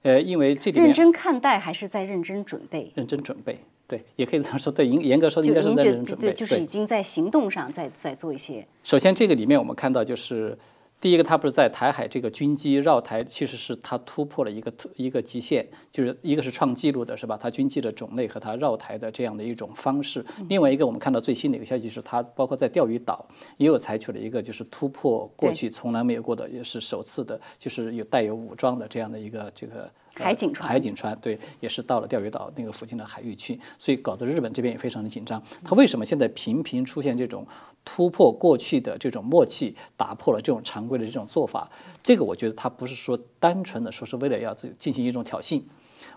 [0.00, 2.90] 呃，因为这里面认真看待还是在认真准备？
[2.94, 3.58] 认真准备。
[3.86, 4.72] 对，也可以这么说。
[4.72, 6.28] 对，严严格说，应该是在认真准备。
[6.28, 8.66] 对，就是已经在行动上在在做一些。
[8.82, 10.58] 首先，这个里面我们看到就是。
[11.02, 17.36] 第一个，他不是在台海这个军机绕台，其实是他突破了一个突一个极限，就是一个是创纪录的，是吧？
[17.36, 20.24] 他军机的种类和他绕台的这样的一种方式。
[20.48, 30.68] 另外一个，我们看到最新的一个消息是，他包括在钓鱼岛也有采取了一个就是突破过去从来没有过的，也是首次的，就是有带有武装的这样的一个这个海警船。
[30.68, 35.42] 海警船对，也是到了钓鱼岛那个附近的海域去，所以搞得日本这边也非常的紧张。
[35.64, 37.46] 他为什么现在频频出现这种？
[37.84, 41.68] 突破过去的这种默契，打破了这种常规的这种做法，
[42.00, 45.60] 这个我觉得他不是说单纯的说是为了要进行一种挑衅，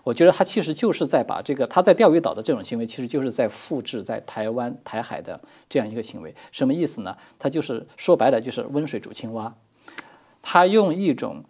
[0.04, 6.32] 我觉得他其实就是在把这个他在钓鱼岛的这种行为，其实就是在复制在台湾台海的这样一个行为。
[6.52, 7.16] 什么意思呢？
[7.36, 9.52] 他就是说白了就是温水煮青蛙，
[10.40, 11.44] 他用一种。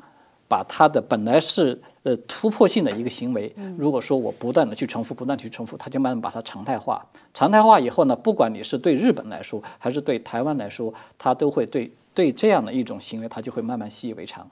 [0.48, 7.04] 把它的本来是呃突破性的一个行为，如果说我不断的去重复，不断去重复，它就慢慢把它常态化。
[7.34, 14.48] 常态化以后呢，不管你是对日本来说，还是对台湾来说，它都会对对这样的一种行为，它就会慢慢习以为常。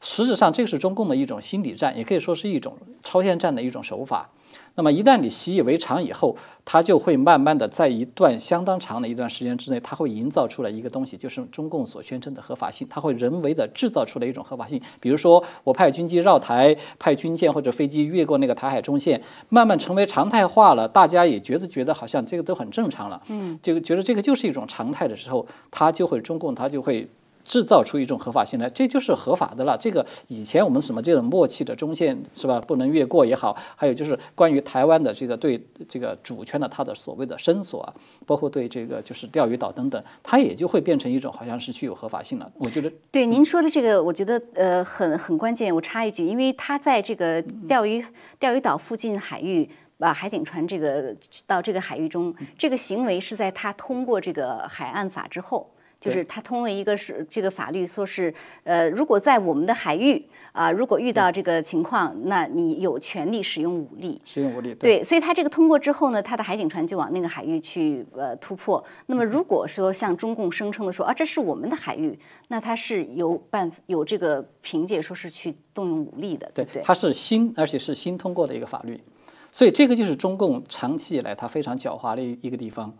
[0.00, 4.30] 实质上，这个是中共的一种心理战，也可以说是一种超限战的一种手法。
[4.76, 12.86] 那么一旦你习以为常以后，它就会慢慢的在一段相当长的一段时间之内，它会营造出来一个东西，就是中共所宣称的合法性。
[12.88, 27.08] 它会人为的制造出来一种合法性，比如说我派军机绕台，派军舰或者飞机越过那个台海中线，慢慢成为常态化了，大家也觉得觉得好像这个都很正常了，嗯，就觉得这个就是一种常态的时候，它就会中共它就会。
[27.46, 29.76] 制造出一种合法性来，这就是合法的了。
[29.78, 37.94] 这个以前我们什么这种默契的中线是吧，不能越过也好，还有就是关于台湾的这个对这个主权的它的所谓的伸索啊，
[38.26, 42.50] 包括对这个就是钓鱼岛等等，它也就会变成一种好像是具有合法性了。
[42.56, 45.72] 我觉得对您说的这个，我觉得呃很很关键。
[45.72, 48.04] 我插一句，因为它在这个钓鱼
[48.40, 51.14] 钓鱼岛附近海域把海警船这个
[51.46, 55.70] 到这个海域中，这个行为是在他通过这个海岸法之后。
[56.06, 58.32] 就是他通了一个是这个法律，说是
[58.64, 64.20] 呃，如果在我们的海域啊，如果遇到这个情况，那你有权利使用武力。
[64.24, 64.74] 使用武力。
[64.74, 68.82] 对，所以他这个通过之后呢，他的海警船就往那个海域去呃突破。
[69.06, 76.82] 那么如果说像中共声称的说啊，这是我们的海域，那他是有办有这个凭借说是去动用武力的，对不对？
[76.82, 79.02] 他是新，而且是新通过的一个法律，
[79.50, 82.92] 所以这个就是中共长期以来它非常狡猾的一个地方。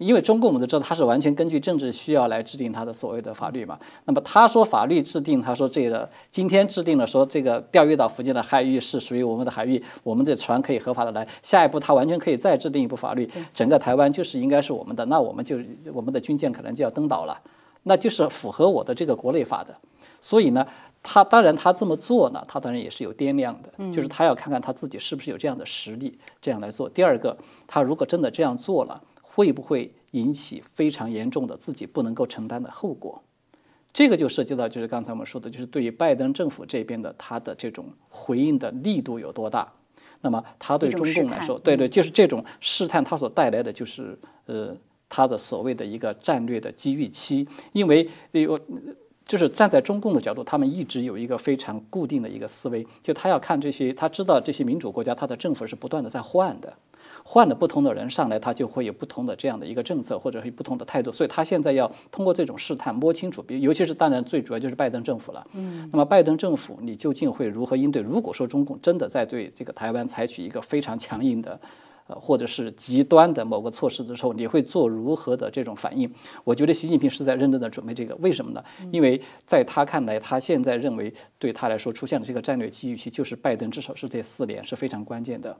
[0.00, 3.78] 因为中共我们都知道，他是完全根据政治需要来制定他的所谓的法律嘛。
[4.06, 11.28] 那么他说法律制定，他说这个今天制定了说这个钓鱼岛附近的海域是属于我们的海域，我们的船可以合法的来。
[11.42, 15.58] 下一步他完全可以再制定一部法律，整个台湾就是应该是我们的，那我们就
[15.92, 17.38] 我们的军舰可能就要登岛了，
[17.82, 19.76] 那就是符合我的这个国内法的。
[20.18, 20.66] 所以呢，
[21.02, 26.88] 他当然他这么做呢，他当然也是有掂量的，就是他要看看他自己是不是有这样的实力这样来做。
[26.88, 27.36] 第二个，
[27.66, 28.98] 他如果真的这样做了。
[29.32, 33.22] 会不会引起非常严重的自己不能够承担的后果？
[33.92, 39.72] 这个就涉及到，就是刚才我们说的，就是对于拜登政府这边的他的这种回应的力度有多大？
[40.22, 44.76] 那么他对中共来说，对对，就是这种试探，它所带来的就是呃，
[45.08, 47.46] 他的所谓的一个战略的机遇期。
[47.72, 48.58] 因为有
[49.24, 56.76] 就是站在中共的角度，他们一直有一个非常固定的一个思维，就他要看这些，他知道这些民主国家，他的政府是不断的在换的。
[57.24, 61.12] 换了不同的人上来，他就会有不同的这样的一个政策，或者是不同的态度。
[61.12, 65.46] 所以他现在要通过这种试探摸清楚，比尤其是当然最主要就是拜登政府了。
[65.52, 68.02] 嗯，那么拜登政府你究竟会如何应对？
[68.02, 71.60] 如果说中共真的在对这个台湾采取一个非常强硬的，
[72.06, 76.10] 呃，或者是极端的某个措施的时候，你会做如何的这种反应？
[76.42, 78.14] 我觉得习近平是在认真的准备这个。
[78.16, 78.64] 为什么呢？
[78.90, 85.56] 因为在他看来，他现在认为对他来说出现的这个战略机遇期，就是拜登至少是这四年是非常关键的。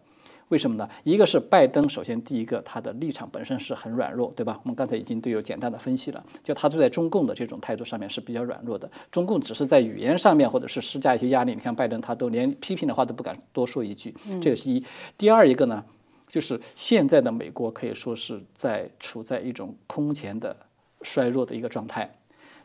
[0.50, 0.88] 为什么呢？
[1.02, 4.60] 一个是拜登，首先第一个他的立场本身是很软弱，对吧？
[4.62, 8.90] 我们刚才已经都有简单的分析了，就他对待中共的这种态度上面是比较软弱的。
[9.10, 14.84] 中共只是在语言上面或者是施加一些压力，你看拜登他都连批评的话都不敢多说一句，这个是一。
[15.16, 15.82] 第二一个呢？
[16.28, 20.56] 就是现在的美国可以说是在处在一种空前的
[21.02, 22.08] 衰弱的一个状态。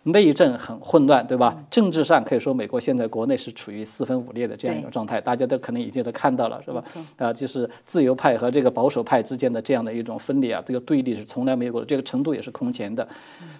[0.05, 1.57] 内政很混乱，对吧？
[1.71, 6.83] 政治上可以说，美国现在国内是处于四分五裂的这样一个状态，大家都可能已经都看到了，是吧？
[7.17, 13.07] 啊，就是自由派和这个保守派之间的这样的一种分裂啊，这个对立是从来没有过的，这个程度也是空前的。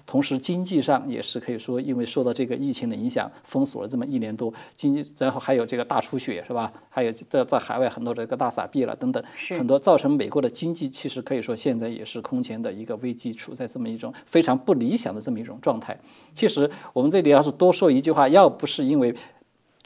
[0.05, 6.71] 同时，经济上也是可以说，因为受到这个疫情的影响，封锁了这么一年多，经济，然后还有这个大出血，是吧？
[6.89, 9.23] 还有在在海外很多这个大撒币了等等，
[9.57, 15.97] 很多造成美国的经济其实可以说现在也是空前的一个危机，处在这么一种非常不理想的这么一种状态。
[16.35, 19.15] 其实我们这里要是多说一句话，要不是因为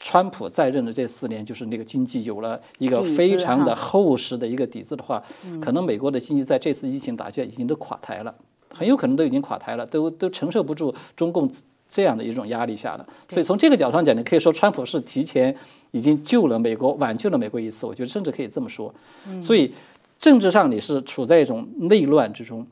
[0.01, 5.21] 川普在任的这四年，就是那个经济有了一个非常的厚实的一个底子的话，
[5.61, 8.33] 可能美国的经济在这次疫情打击已经都垮台了，
[8.73, 11.49] 很有可能都已经垮台了，都都承受不住中共
[11.87, 13.05] 这样的一种压力下了。
[13.27, 15.55] 所以从这个角度上讲，你可以说川普是提前
[15.91, 18.93] 已经救了美国，挽救了美国一次，我觉得甚至可以这么说。
[19.41, 19.73] 所以
[20.17, 22.65] 政治上你是处在一种内乱之中。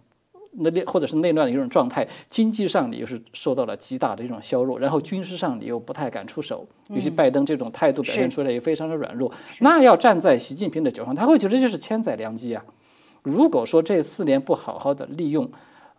[0.59, 9.31] 那或者是内乱的一种状态，经济上你又是受到了极大的一种削弱，然后军事上你又不太敢出手，尤其拜登这种态度表现出来也非常的软弱。
[9.59, 12.65] 那要站在习近平的角度上，他会觉得这是千载良机啊！
[13.23, 15.49] 如果说这四年不好好的利用，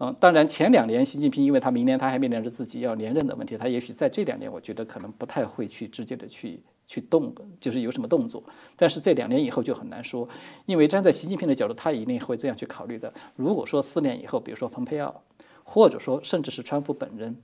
[0.01, 6.61] 嗯，当然前两年习近平因为他明年他还面临着自己要连任的问题，他也许在这两年我觉得可能不太会去直接的去。
[6.89, 8.43] 去动，就是有什么动作，
[8.75, 10.29] 但是这两年以后就很难说，
[10.67, 13.13] 因为站在习近平的角度，他一定会这样去考虑的。
[13.37, 15.23] 如果说四年以后，比如说蓬佩奥，
[15.63, 17.37] 或者说甚至是川普本人。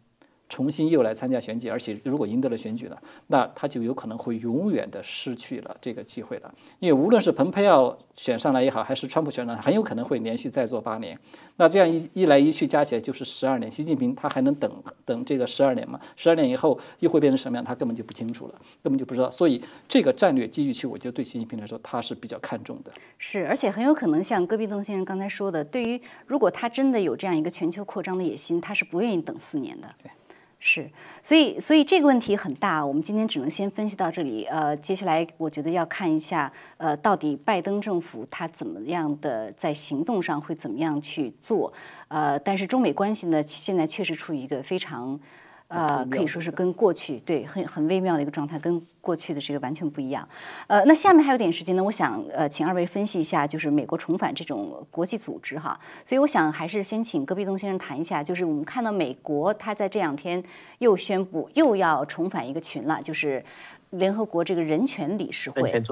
[0.48, 6.54] 重新又来参加选举，而且如果赢得了选举了，那他就有可能会永远的失去了这个机会了。
[6.78, 11.18] 因为无论是蓬佩奥选上来也好，还是川普选上来，很有可能会连续再做八年。
[11.56, 13.70] 那这样一一来一去加起来就是十二年。
[13.70, 14.70] 习近平他还能等
[15.04, 15.98] 等这个十二年吗？
[16.14, 17.64] 十二年以后又会变成什么样？
[17.64, 19.30] 他根本就不清楚了，根本就不知道。
[19.30, 22.92] 所以这个战略机遇区，我觉得对习近平来说他是比较看重的。
[23.18, 29.88] 是，而且很有可能像戈壁东先生刚才说的，对于如果他真的有这样一个全球扩张的野心，他是不愿意等四年的。
[30.02, 30.10] 对。
[30.66, 30.90] 是，
[31.22, 34.46] 所以所以这个问题很大，我们今天只能先分析到这里。
[34.46, 41.70] 呃，接下来我觉得要看一下，呃，到底拜登政府他怎么样的在行动上会怎么样去做。
[42.08, 45.20] 呃，但是中美关系呢，现在确实处于一个非常。
[45.74, 50.26] 呃，可以说是跟过去对很很微妙的一个状态，跟过去的这个完全不一样。
[50.66, 55.78] 呃，那下面还有点时间呢，我想呃，请二位分析一下，就是美国重返这种国际组织哈。
[56.04, 60.42] 所以我想还是先请戈壁东先生谈一下，就是我们看到美国他在这两天
[60.78, 63.44] 又宣布又要重返一个群了，就是
[63.90, 65.82] 联合国这个人权理事会。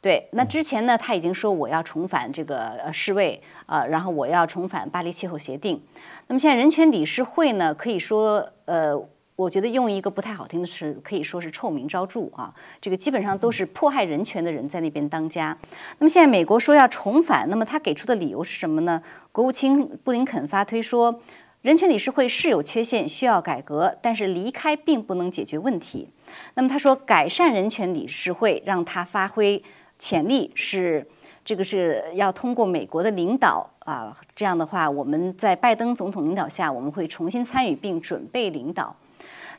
[0.00, 5.82] 对，那之前呢，他已经说我要重返这个呃世卫啊，然后我要重返巴黎气候协定。
[6.28, 9.02] 那么现在人权理事会呢，可以说呃。
[9.34, 12.54] 我觉得用一个不太好听的词，可以说是臭名昭著啊。
[12.80, 15.56] 这个基本上都是迫害人权的人在那边当家。
[15.98, 19.02] 那么现在美国说要重返，那么他给出的理由是什么呢？
[19.32, 21.20] 国务卿布林肯发推说，
[21.62, 26.10] 人权理事会是有缺陷，需要改革，但是离开并不能解决问题。
[26.54, 29.62] 那么他说，改善人权理事会，让它发挥
[29.98, 31.06] 潜力，是
[31.44, 34.16] 这个是要通过美国的领导啊。
[34.36, 38.94] 这样的话，我们在拜登总统领导下，我们会重新参与并准备领导。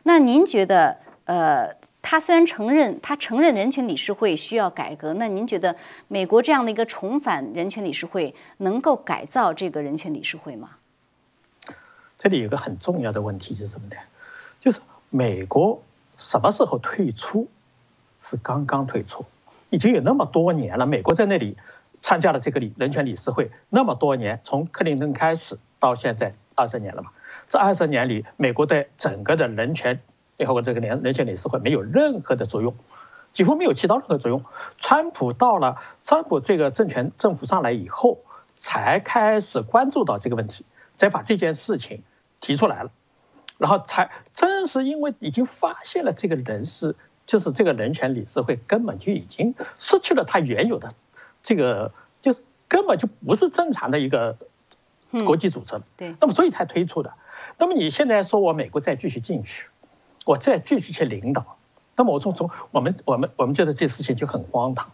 [0.03, 5.75] 那您觉得，呃，他虽然承认他承认人权理事会需要改革，那您觉得
[6.07, 10.71] 美国这样的一个重返人权理事会能够改造这个人权理事会吗？
[12.17, 13.95] 这里有个很重要的问题是什么呢？
[14.59, 15.81] 就是美国
[16.17, 17.47] 什么时候退出？
[18.25, 19.25] 是刚刚退出，
[19.69, 20.85] 已经有那么多年了。
[20.85, 21.57] 美国在那里
[22.01, 27.11] 参加了这个理人权理事会那么多年，从克林顿开始到现在二十年了嘛。
[27.53, 30.01] 这二十年里，美国在整个的人权
[30.37, 32.73] 联合国这个联人权理事会没有任何的作用，
[33.31, 34.43] 几乎没有起到任何作用。
[34.79, 38.21] 川普到了，川普这个政权政府上来以后，
[38.57, 40.65] 才开始关注到这个问题，
[40.97, 42.01] 才把这件事情
[42.41, 42.89] 提出来了，
[43.59, 46.95] 然后才正是因为已经发现了这个人事，
[47.27, 50.89] 就是这个人权理事会根本就已经失去了它原有的
[51.43, 54.39] 这个，就是根本就不是正常的一个
[55.23, 57.13] 国际组织，对，那么所以才推出的。
[57.57, 59.67] 那么你现在说我美国再继续进去，
[60.25, 61.57] 我再继续去领导，
[61.95, 64.91] 那么我从从我们我们我们觉得这事情就很荒唐，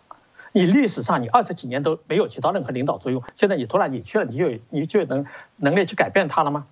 [0.51, 5.25] 你历史上你二十几年都没有起到任何领导作用，现在你突然你去了，你就你就能
[5.57, 6.65] 能力去改变它了吗？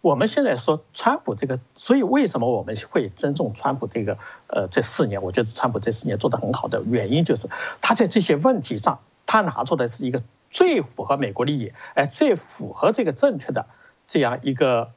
[0.00, 4.18] 我们现在说川普这个，所以为什么我们会尊重川普这个？
[4.48, 7.48] 呃，这四年，我觉得川普这四年做得很好的原因就是
[7.80, 13.64] 他在这些问题上，他拿出的是一个最符合美国利益，哎，最符合这个正确的
[14.06, 14.92] 这样一个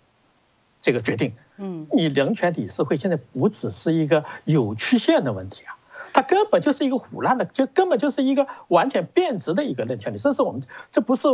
[0.82, 1.34] 这个决定。
[1.58, 5.78] 嗯，你人权理事会现在不只是一个有曲线的问题啊，
[6.14, 10.34] 它根本就是一个腐烂的，就根本就是一个完全变质的一个人权理事会。
[10.34, 11.28] 这是我们，这不是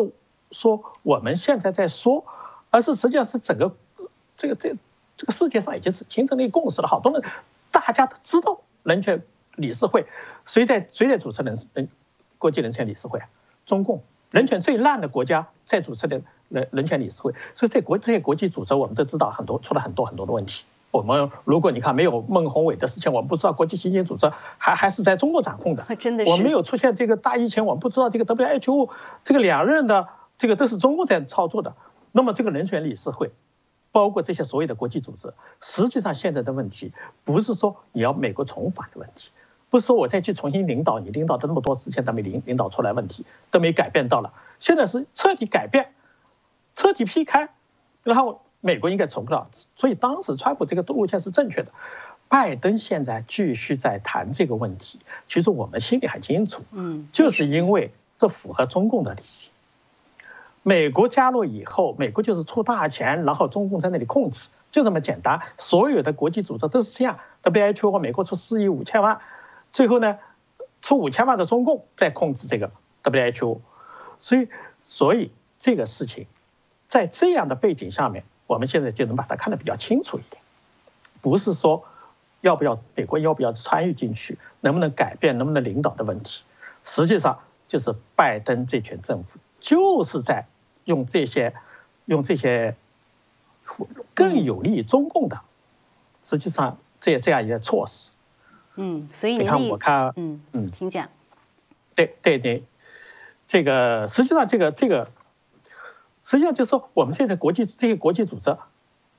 [0.52, 2.26] 说我们现在在说。
[2.76, 3.76] 而是实际上是整个
[4.36, 4.76] 这个这
[5.16, 7.22] 这个世界上已经是形成了一个共识了，好多人
[7.70, 9.22] 大家都知道人权
[9.56, 10.08] 理事会
[10.48, 11.88] 谁在谁在主持人人
[12.40, 13.30] 国际人权理事会啊？
[13.68, 20.66] 中共人权最烂的国家在主持的人人权理事会，所以在国这些国际组织我们都知道很多出了很多很多的问题。
[20.92, 26.30] 我们如果你看没有孟宏伟的事情，我们不知道国际刑警组织还还是在中国掌控的， 真的是。
[26.30, 28.90] 我没有出现这个大疫情，我们不知道这个 WHO
[29.24, 31.76] 这个两任的这个都是中国在操作的。
[32.12, 33.32] 那么，这个人权理事会，
[33.92, 36.92] 包括这些所谓的国际组织，实际上现在的问题
[37.24, 39.32] 不是说你要美国重返的问题，
[39.72, 45.94] 不是说我再去重新领导你领导的那么多之前都没领领导出来问题都没改变到了，现在是彻底改变，
[46.76, 47.50] 彻底劈开，
[48.04, 49.50] 然后美国应该重到。
[49.76, 51.72] 所以当时川普这个路线是正确的，
[52.28, 59.50] 拜登现在继续在谈这个问题，其实我们心里很清楚，嗯，就是因为这符合中共的利益。
[60.66, 65.42] 美国加入以后，美国就是出大钱，然后中共在那里控制，就这么简单。
[65.58, 67.20] 所有的国际组织都是这样。
[67.44, 69.20] WHO 美国出四亿五千万，
[69.74, 70.20] 最后呢，
[70.82, 72.72] 出五千万的中共在控制这个
[73.04, 73.60] WHO。
[74.22, 74.48] 所以，
[74.86, 76.28] 所以这个事情，
[76.94, 80.40] 在这样的背景下面，我们现在就能把它看得比较清楚一点。
[81.24, 81.86] 不是说
[82.42, 86.44] 要不要美国要不要参与进去，能不能改变，能不能领导的问题，
[86.86, 90.46] 实际上就是拜登这群政府就是在。
[90.86, 91.54] 用这些，
[92.08, 92.76] 用这些
[94.14, 95.40] 更有利于中共的，
[96.26, 98.12] 实际上这这样一个措施。
[98.76, 101.08] 嗯，所以你看，我看，嗯嗯，请讲。
[101.96, 102.66] 对对对，
[103.48, 105.10] 这个实际上这个这个，
[106.26, 108.58] 实际上就是说，我们现在国际这些国际组织，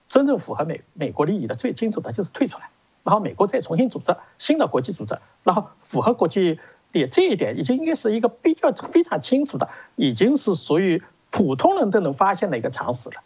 [0.09, 2.71] 真正符合美美国利益的最清楚的就是退出来，
[3.03, 6.59] 然后美国再重新组织新的国际组织，然后符合国际
[6.93, 11.03] 利益这一点已经应该是一个比较非常清楚的，已经是属于。
[11.37, 13.17] 普通人都能发现的一个常识了，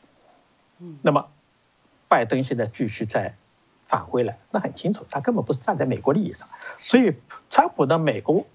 [1.02, 1.28] 那么，
[2.08, 3.34] 拜登现在继续在
[3.84, 6.48] 返回来，那很清楚，他根本不是站在美国利益上。
[6.80, 7.12] 所以，
[7.50, 8.46] 川普的美国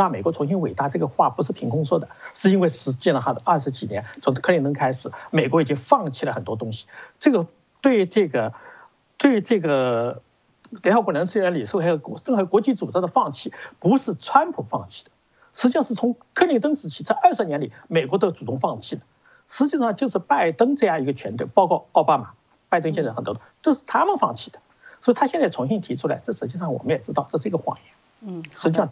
[0.00, 6.86] 让美国重新伟大这个话不是凭空说的，是因为实际上他的二十几年，从克林顿开始，美国已经放弃了很多东西。
[7.18, 7.46] 这个
[7.82, 8.54] 对这个
[9.18, 10.22] 对这个
[10.82, 15.10] 联合国人权理事会还有任何国际组织的放弃，不是川普放弃的。
[15.52, 19.02] 实际上是从克林顿时期，在二十年里，美国都主动放弃的。
[19.50, 22.30] 实际上就是拜登这样一个权队，包括奥巴马、
[22.70, 24.60] 拜登现在很多都是他们放弃的。
[25.02, 27.94] 所以他现在重新提出来，这实际上我们也知道这是一个谎言。
[28.22, 28.88] 嗯，实际上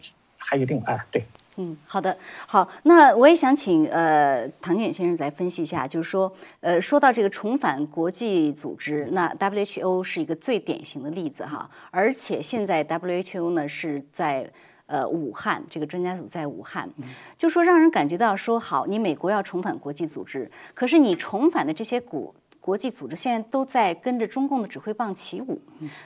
[0.49, 1.23] 还有另外对。
[1.57, 14.51] 嗯，好的，好，那我也想请呃唐俊远先生再分析一下，就是说，呃，说到这个重返国际组织，那 WHO 是一个最典型的例子哈，而且现在 WHO 呢是在。
[14.91, 16.89] 呃，武汉这个专家组在武汉，
[17.37, 22.35] 就说让人感觉到说好，你美国要重返国际组织，可是你重返的这些国
[22.69, 25.59] 国际组织现在都在跟着中共的指挥棒起舞，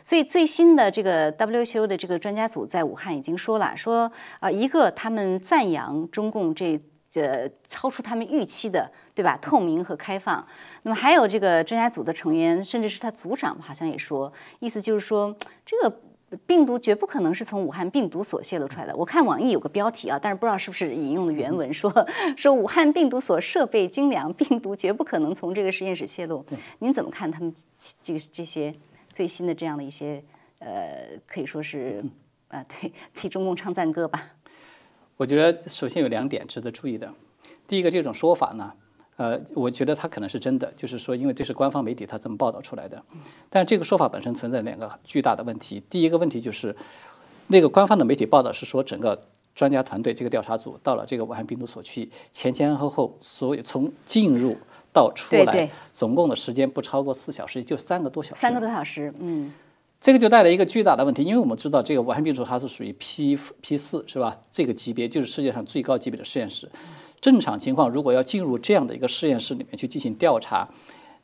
[0.04, 4.08] 所以最新的这个 WHO 的这个专家组在武汉已经说了，说
[4.38, 6.80] 啊，一个他们赞扬中共这
[7.14, 9.36] 呃超出他们预期的，对吧？
[9.42, 10.46] 透明和开放，
[10.84, 15.36] 那么还有这个专家组的成员，甚至是他组长好像也说，意思就是说
[15.66, 16.00] 这个。
[16.46, 18.94] 病毒绝不可能是从武汉病毒所泄露出来的。
[18.96, 21.92] 我看网易有个标题啊，但是不知道是不是引用的原文，说
[22.36, 26.44] 说武汉病毒所设备精良，病毒绝不可能从这个实验室泄露。
[26.78, 27.54] 您怎么看他们
[28.02, 28.74] 这个这些
[29.08, 30.22] 最新的这样的一些
[30.58, 32.04] 呃，可以说是
[32.48, 34.30] 啊，对， 替中共唱赞歌吧？
[35.16, 37.12] 我觉得首先有两点值得注意的。
[37.66, 38.72] 第一个，这种说法呢。
[39.22, 43.00] 呃，我觉得他可能是真的，就是说，因为这是官方媒体他这么报道出来的。
[43.48, 45.80] 但这个说法本身存在两个巨大的问题。
[45.88, 46.74] 第一个问题就是，
[47.46, 54.56] 那个官方的媒体报道是说，整个专家团队这个调查组到了这个武汉病毒所去，前前后后，所有从进入
[54.92, 58.40] 到出来，总共的时间不超过四小时，就三个多小时。
[58.40, 59.52] 三个多小时，嗯。
[60.00, 64.36] 这个就带来一个巨大的问题，因为我们知道这个武汉病毒它是属于 P P 四，是吧？
[64.50, 66.68] 这个级别就是世界上最高级别的实验室。
[67.22, 70.68] 正常情况，如果要进入这样的一个实验室里面去进行调查，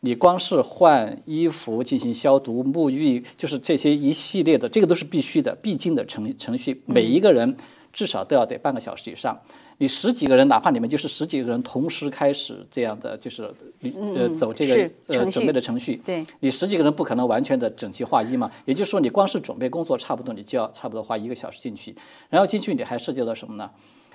[0.00, 6.80] 你光是换衣服、进行消毒、沐浴，就是这些一系列的，这个都是必须的、必经的程程序。
[6.86, 7.56] 每一个人
[7.92, 9.36] 至少都要得半个小时以上。
[9.80, 21.96] 你十几个人，哪怕你们就是十几个人同时开始这样的，就是你呃走这个呃准备的程序，对你十几个人不可能完全的整齐划一嘛，也就是说你光是准备工作差不多你就要差不多花一个小时进去，
[22.28, 23.70] 然后进去你还涉及到什么呢？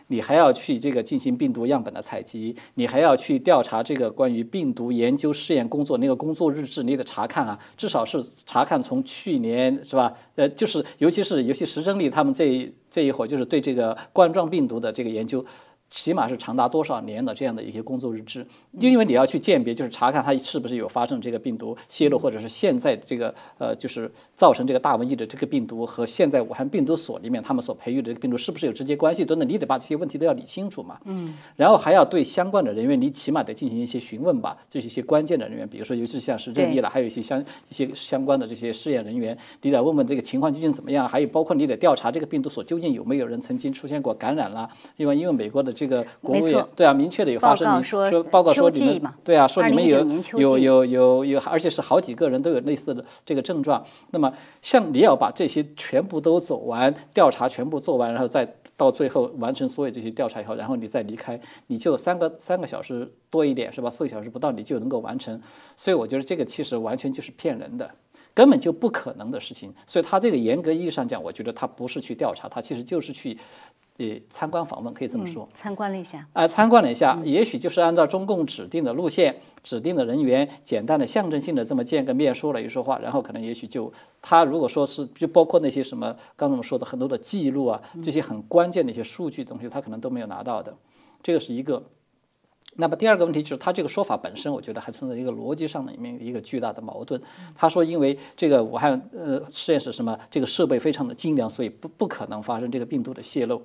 [0.08, 10.14] 你还要去这个进行病毒样本的采集，你还要去调查这个关于病毒研究试验工作那个工作日志，你得查看啊，至少是查看从去年是吧？
[10.36, 15.43] 呃，就是尤其是尤其石正丽他们这一这一伙就是对这个冠状病毒的这个研究。
[15.94, 18.44] 起码是长达多少年的这样的一些工作日志，
[18.80, 31.00] 因为你要去鉴别，就是查看它是不是有发生这个病毒泄露，或者是现在这个呃，就是造成这个大瘟疫的这个病毒和现在武汉病毒所里面他们所培育的这个病毒是不是有直接关系等等，你得把这些问题都要理清楚嘛。
[31.06, 31.36] 嗯。
[31.56, 44.68] 然后还要对相关的人员，你起码得进行一些询问吧，这是一些关键的人员，比如说尤其是像是任意了，还有一些相一些相关的这些试验人员，你得问问这个情况究竟怎么样，还有包括你得调查这个病毒所究竟有没有人曾经出现过感染啦，
[44.98, 53.84] 因为因为美国的这个国务院对啊，明确的有发生，你报告说说报告说秋你们对啊，说你们有2019年秋有有有有，而且是好几个人都有类似的这个症状。
[54.11, 54.31] 那么
[54.61, 63.89] 像你要把这些全部都走完，调查全部做完，然后再到最后完成所有这些调查以后，然后你再离开，你就三个三个小时多一点是吧？
[63.89, 65.39] 四个小时不到你就能够完成。
[65.75, 67.89] 所以我觉得这个其实完全就是骗人的。
[68.36, 73.38] 根本就不可能的事情，所以他这个严格意义上讲，我觉得他不是去调查，他其实就是去，
[73.98, 75.48] 呃，参观访问，可以这么说。
[75.54, 83.91] 参观了一下，啊，参观了一下，也许就是按照中共指定的路线、指定的人员，简单的象征性的这么见个面，说了一说话，然后可能也许就
[84.22, 90.76] 他如果说是就包括那些什么刚才我们说的很多的记录啊，这些很关键的一些数据东西，他可能都没有拿到的，
[91.22, 91.84] 这个是一个。
[92.76, 97.21] 那么第二个问题就是他这个说法本身，我觉得还存在一个逻辑上的里面一个巨大的矛盾。
[97.55, 103.61] 他说，因为这个武汉呃实验室什么这个设备非常的精良，所以不不可能发生这个病毒的泄露。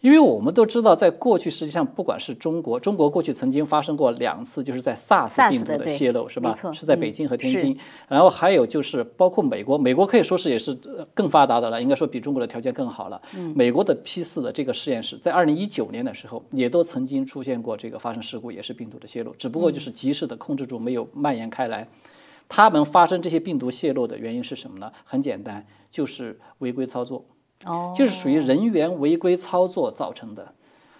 [0.00, 6.72] 因为我们都知道，在过去实际上不管是中国，中国过去曾经发生过两次，就是在 SARS 病毒的泄露，是吧错？
[6.72, 7.78] 是在嗯北京和天是津。
[8.08, 13.20] 然后还有就是包括美国，美国可以说是也是呃更发达的了，应该说比中国的条件更好了。
[13.54, 21.86] 美国的 P 四的这个实验室在二零一九年的时候，也都曾经出现过这个发生事故，也是病毒的泄露，只不过就是及时的控制住，没有蔓延开来。
[22.48, 24.90] 他们发生这些病毒泄露的原因是什么呢？
[25.04, 27.24] 很简单，就是违规操作。
[27.66, 30.52] 哦，就是属于人员违规操作造成的。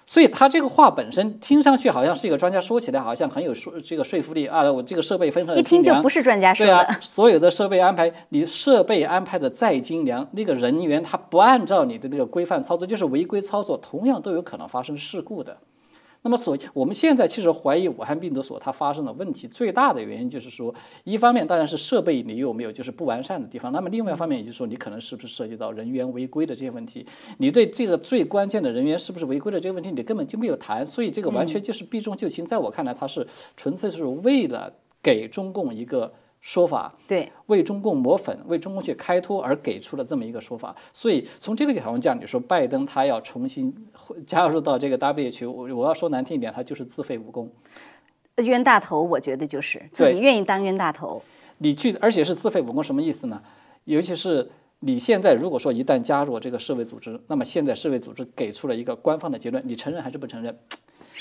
[0.07, 6.73] 所以他这个话本身听上去好像是一个专家说起来好像很有说这个说服力啊，我这个设备非常的一听就不是专家说的。
[6.73, 15.59] 对啊，所有的设备安排，你设备安排的再精良，那个人员他不按照你的那个规范操作，就是违规操作，同样都有可能发生事故的。
[16.23, 27.07] 那么，所以我们现在其实怀疑武汉病毒所它发生的问题最大的原因就是说，一方面当然是设备你有没有就是不完善的地方，那么另外一方面也就是说，你可能是不是涉及到人员违规的这些问题，
[27.39, 32.45] 你对这个最关键的人员是不是违规的这个问题，你根本就没有谈，所以这个完全就是避重就轻。
[32.45, 40.75] 在我看来，它是纯粹是为了给中共一个说法，对，为中共抹粉，为中共去开脱而给出了这么一个说法。
[40.93, 43.75] 所以从这个角度讲，你说拜登他要重新
[44.27, 47.51] 加入到这个 WHO，我我要说难听一点，他就是自废武功。
[48.37, 51.23] 冤大头，我觉得就是自己愿意当冤大头。
[51.59, 53.43] 你去，而且是自废武功，什么意思呢？
[53.85, 60.59] 尤其是你现在如果说一旦加入这个世卫组织，那么现在世卫组织给出了一个官方的结论，你承认还是不承认？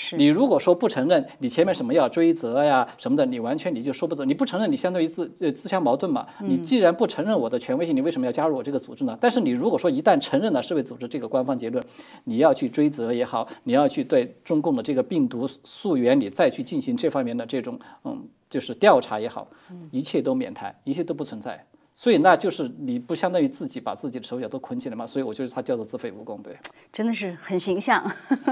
[0.02, 4.24] 是你如果说不承认，你前面什么要追责呀什么的，你完全你就说不走。
[4.24, 6.26] 你不承认，你相当于自呃自相矛盾嘛。
[6.40, 9.18] 你既然不承认我的权威性，你为什么要加入我这个组织呢？
[9.20, 11.84] 但是你如果说一旦承认了世卫组织这个官方结论，
[12.24, 19.46] 你要去追责也好，你要去对中共的这个病毒溯源，你再去进行这方面的这种嗯就是调查也好，
[19.90, 21.66] 一切都免谈，一切都不存在。
[22.00, 25.06] 所以那就是你不相当于自己把自己的手脚都捆起来嘛？
[25.06, 26.56] 所以我觉得它叫做自废武功，对。
[26.90, 28.02] 真的是很形象。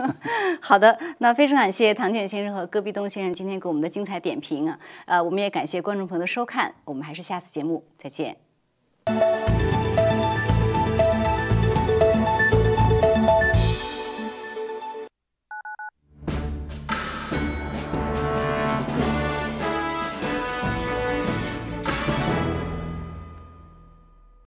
[0.60, 8.36] 好的，那非常感谢唐卷先生和戈壁东先生今天给我们的精彩点评啊，呃，我们也感谢观众朋友的收看，我们还是下次节目再见。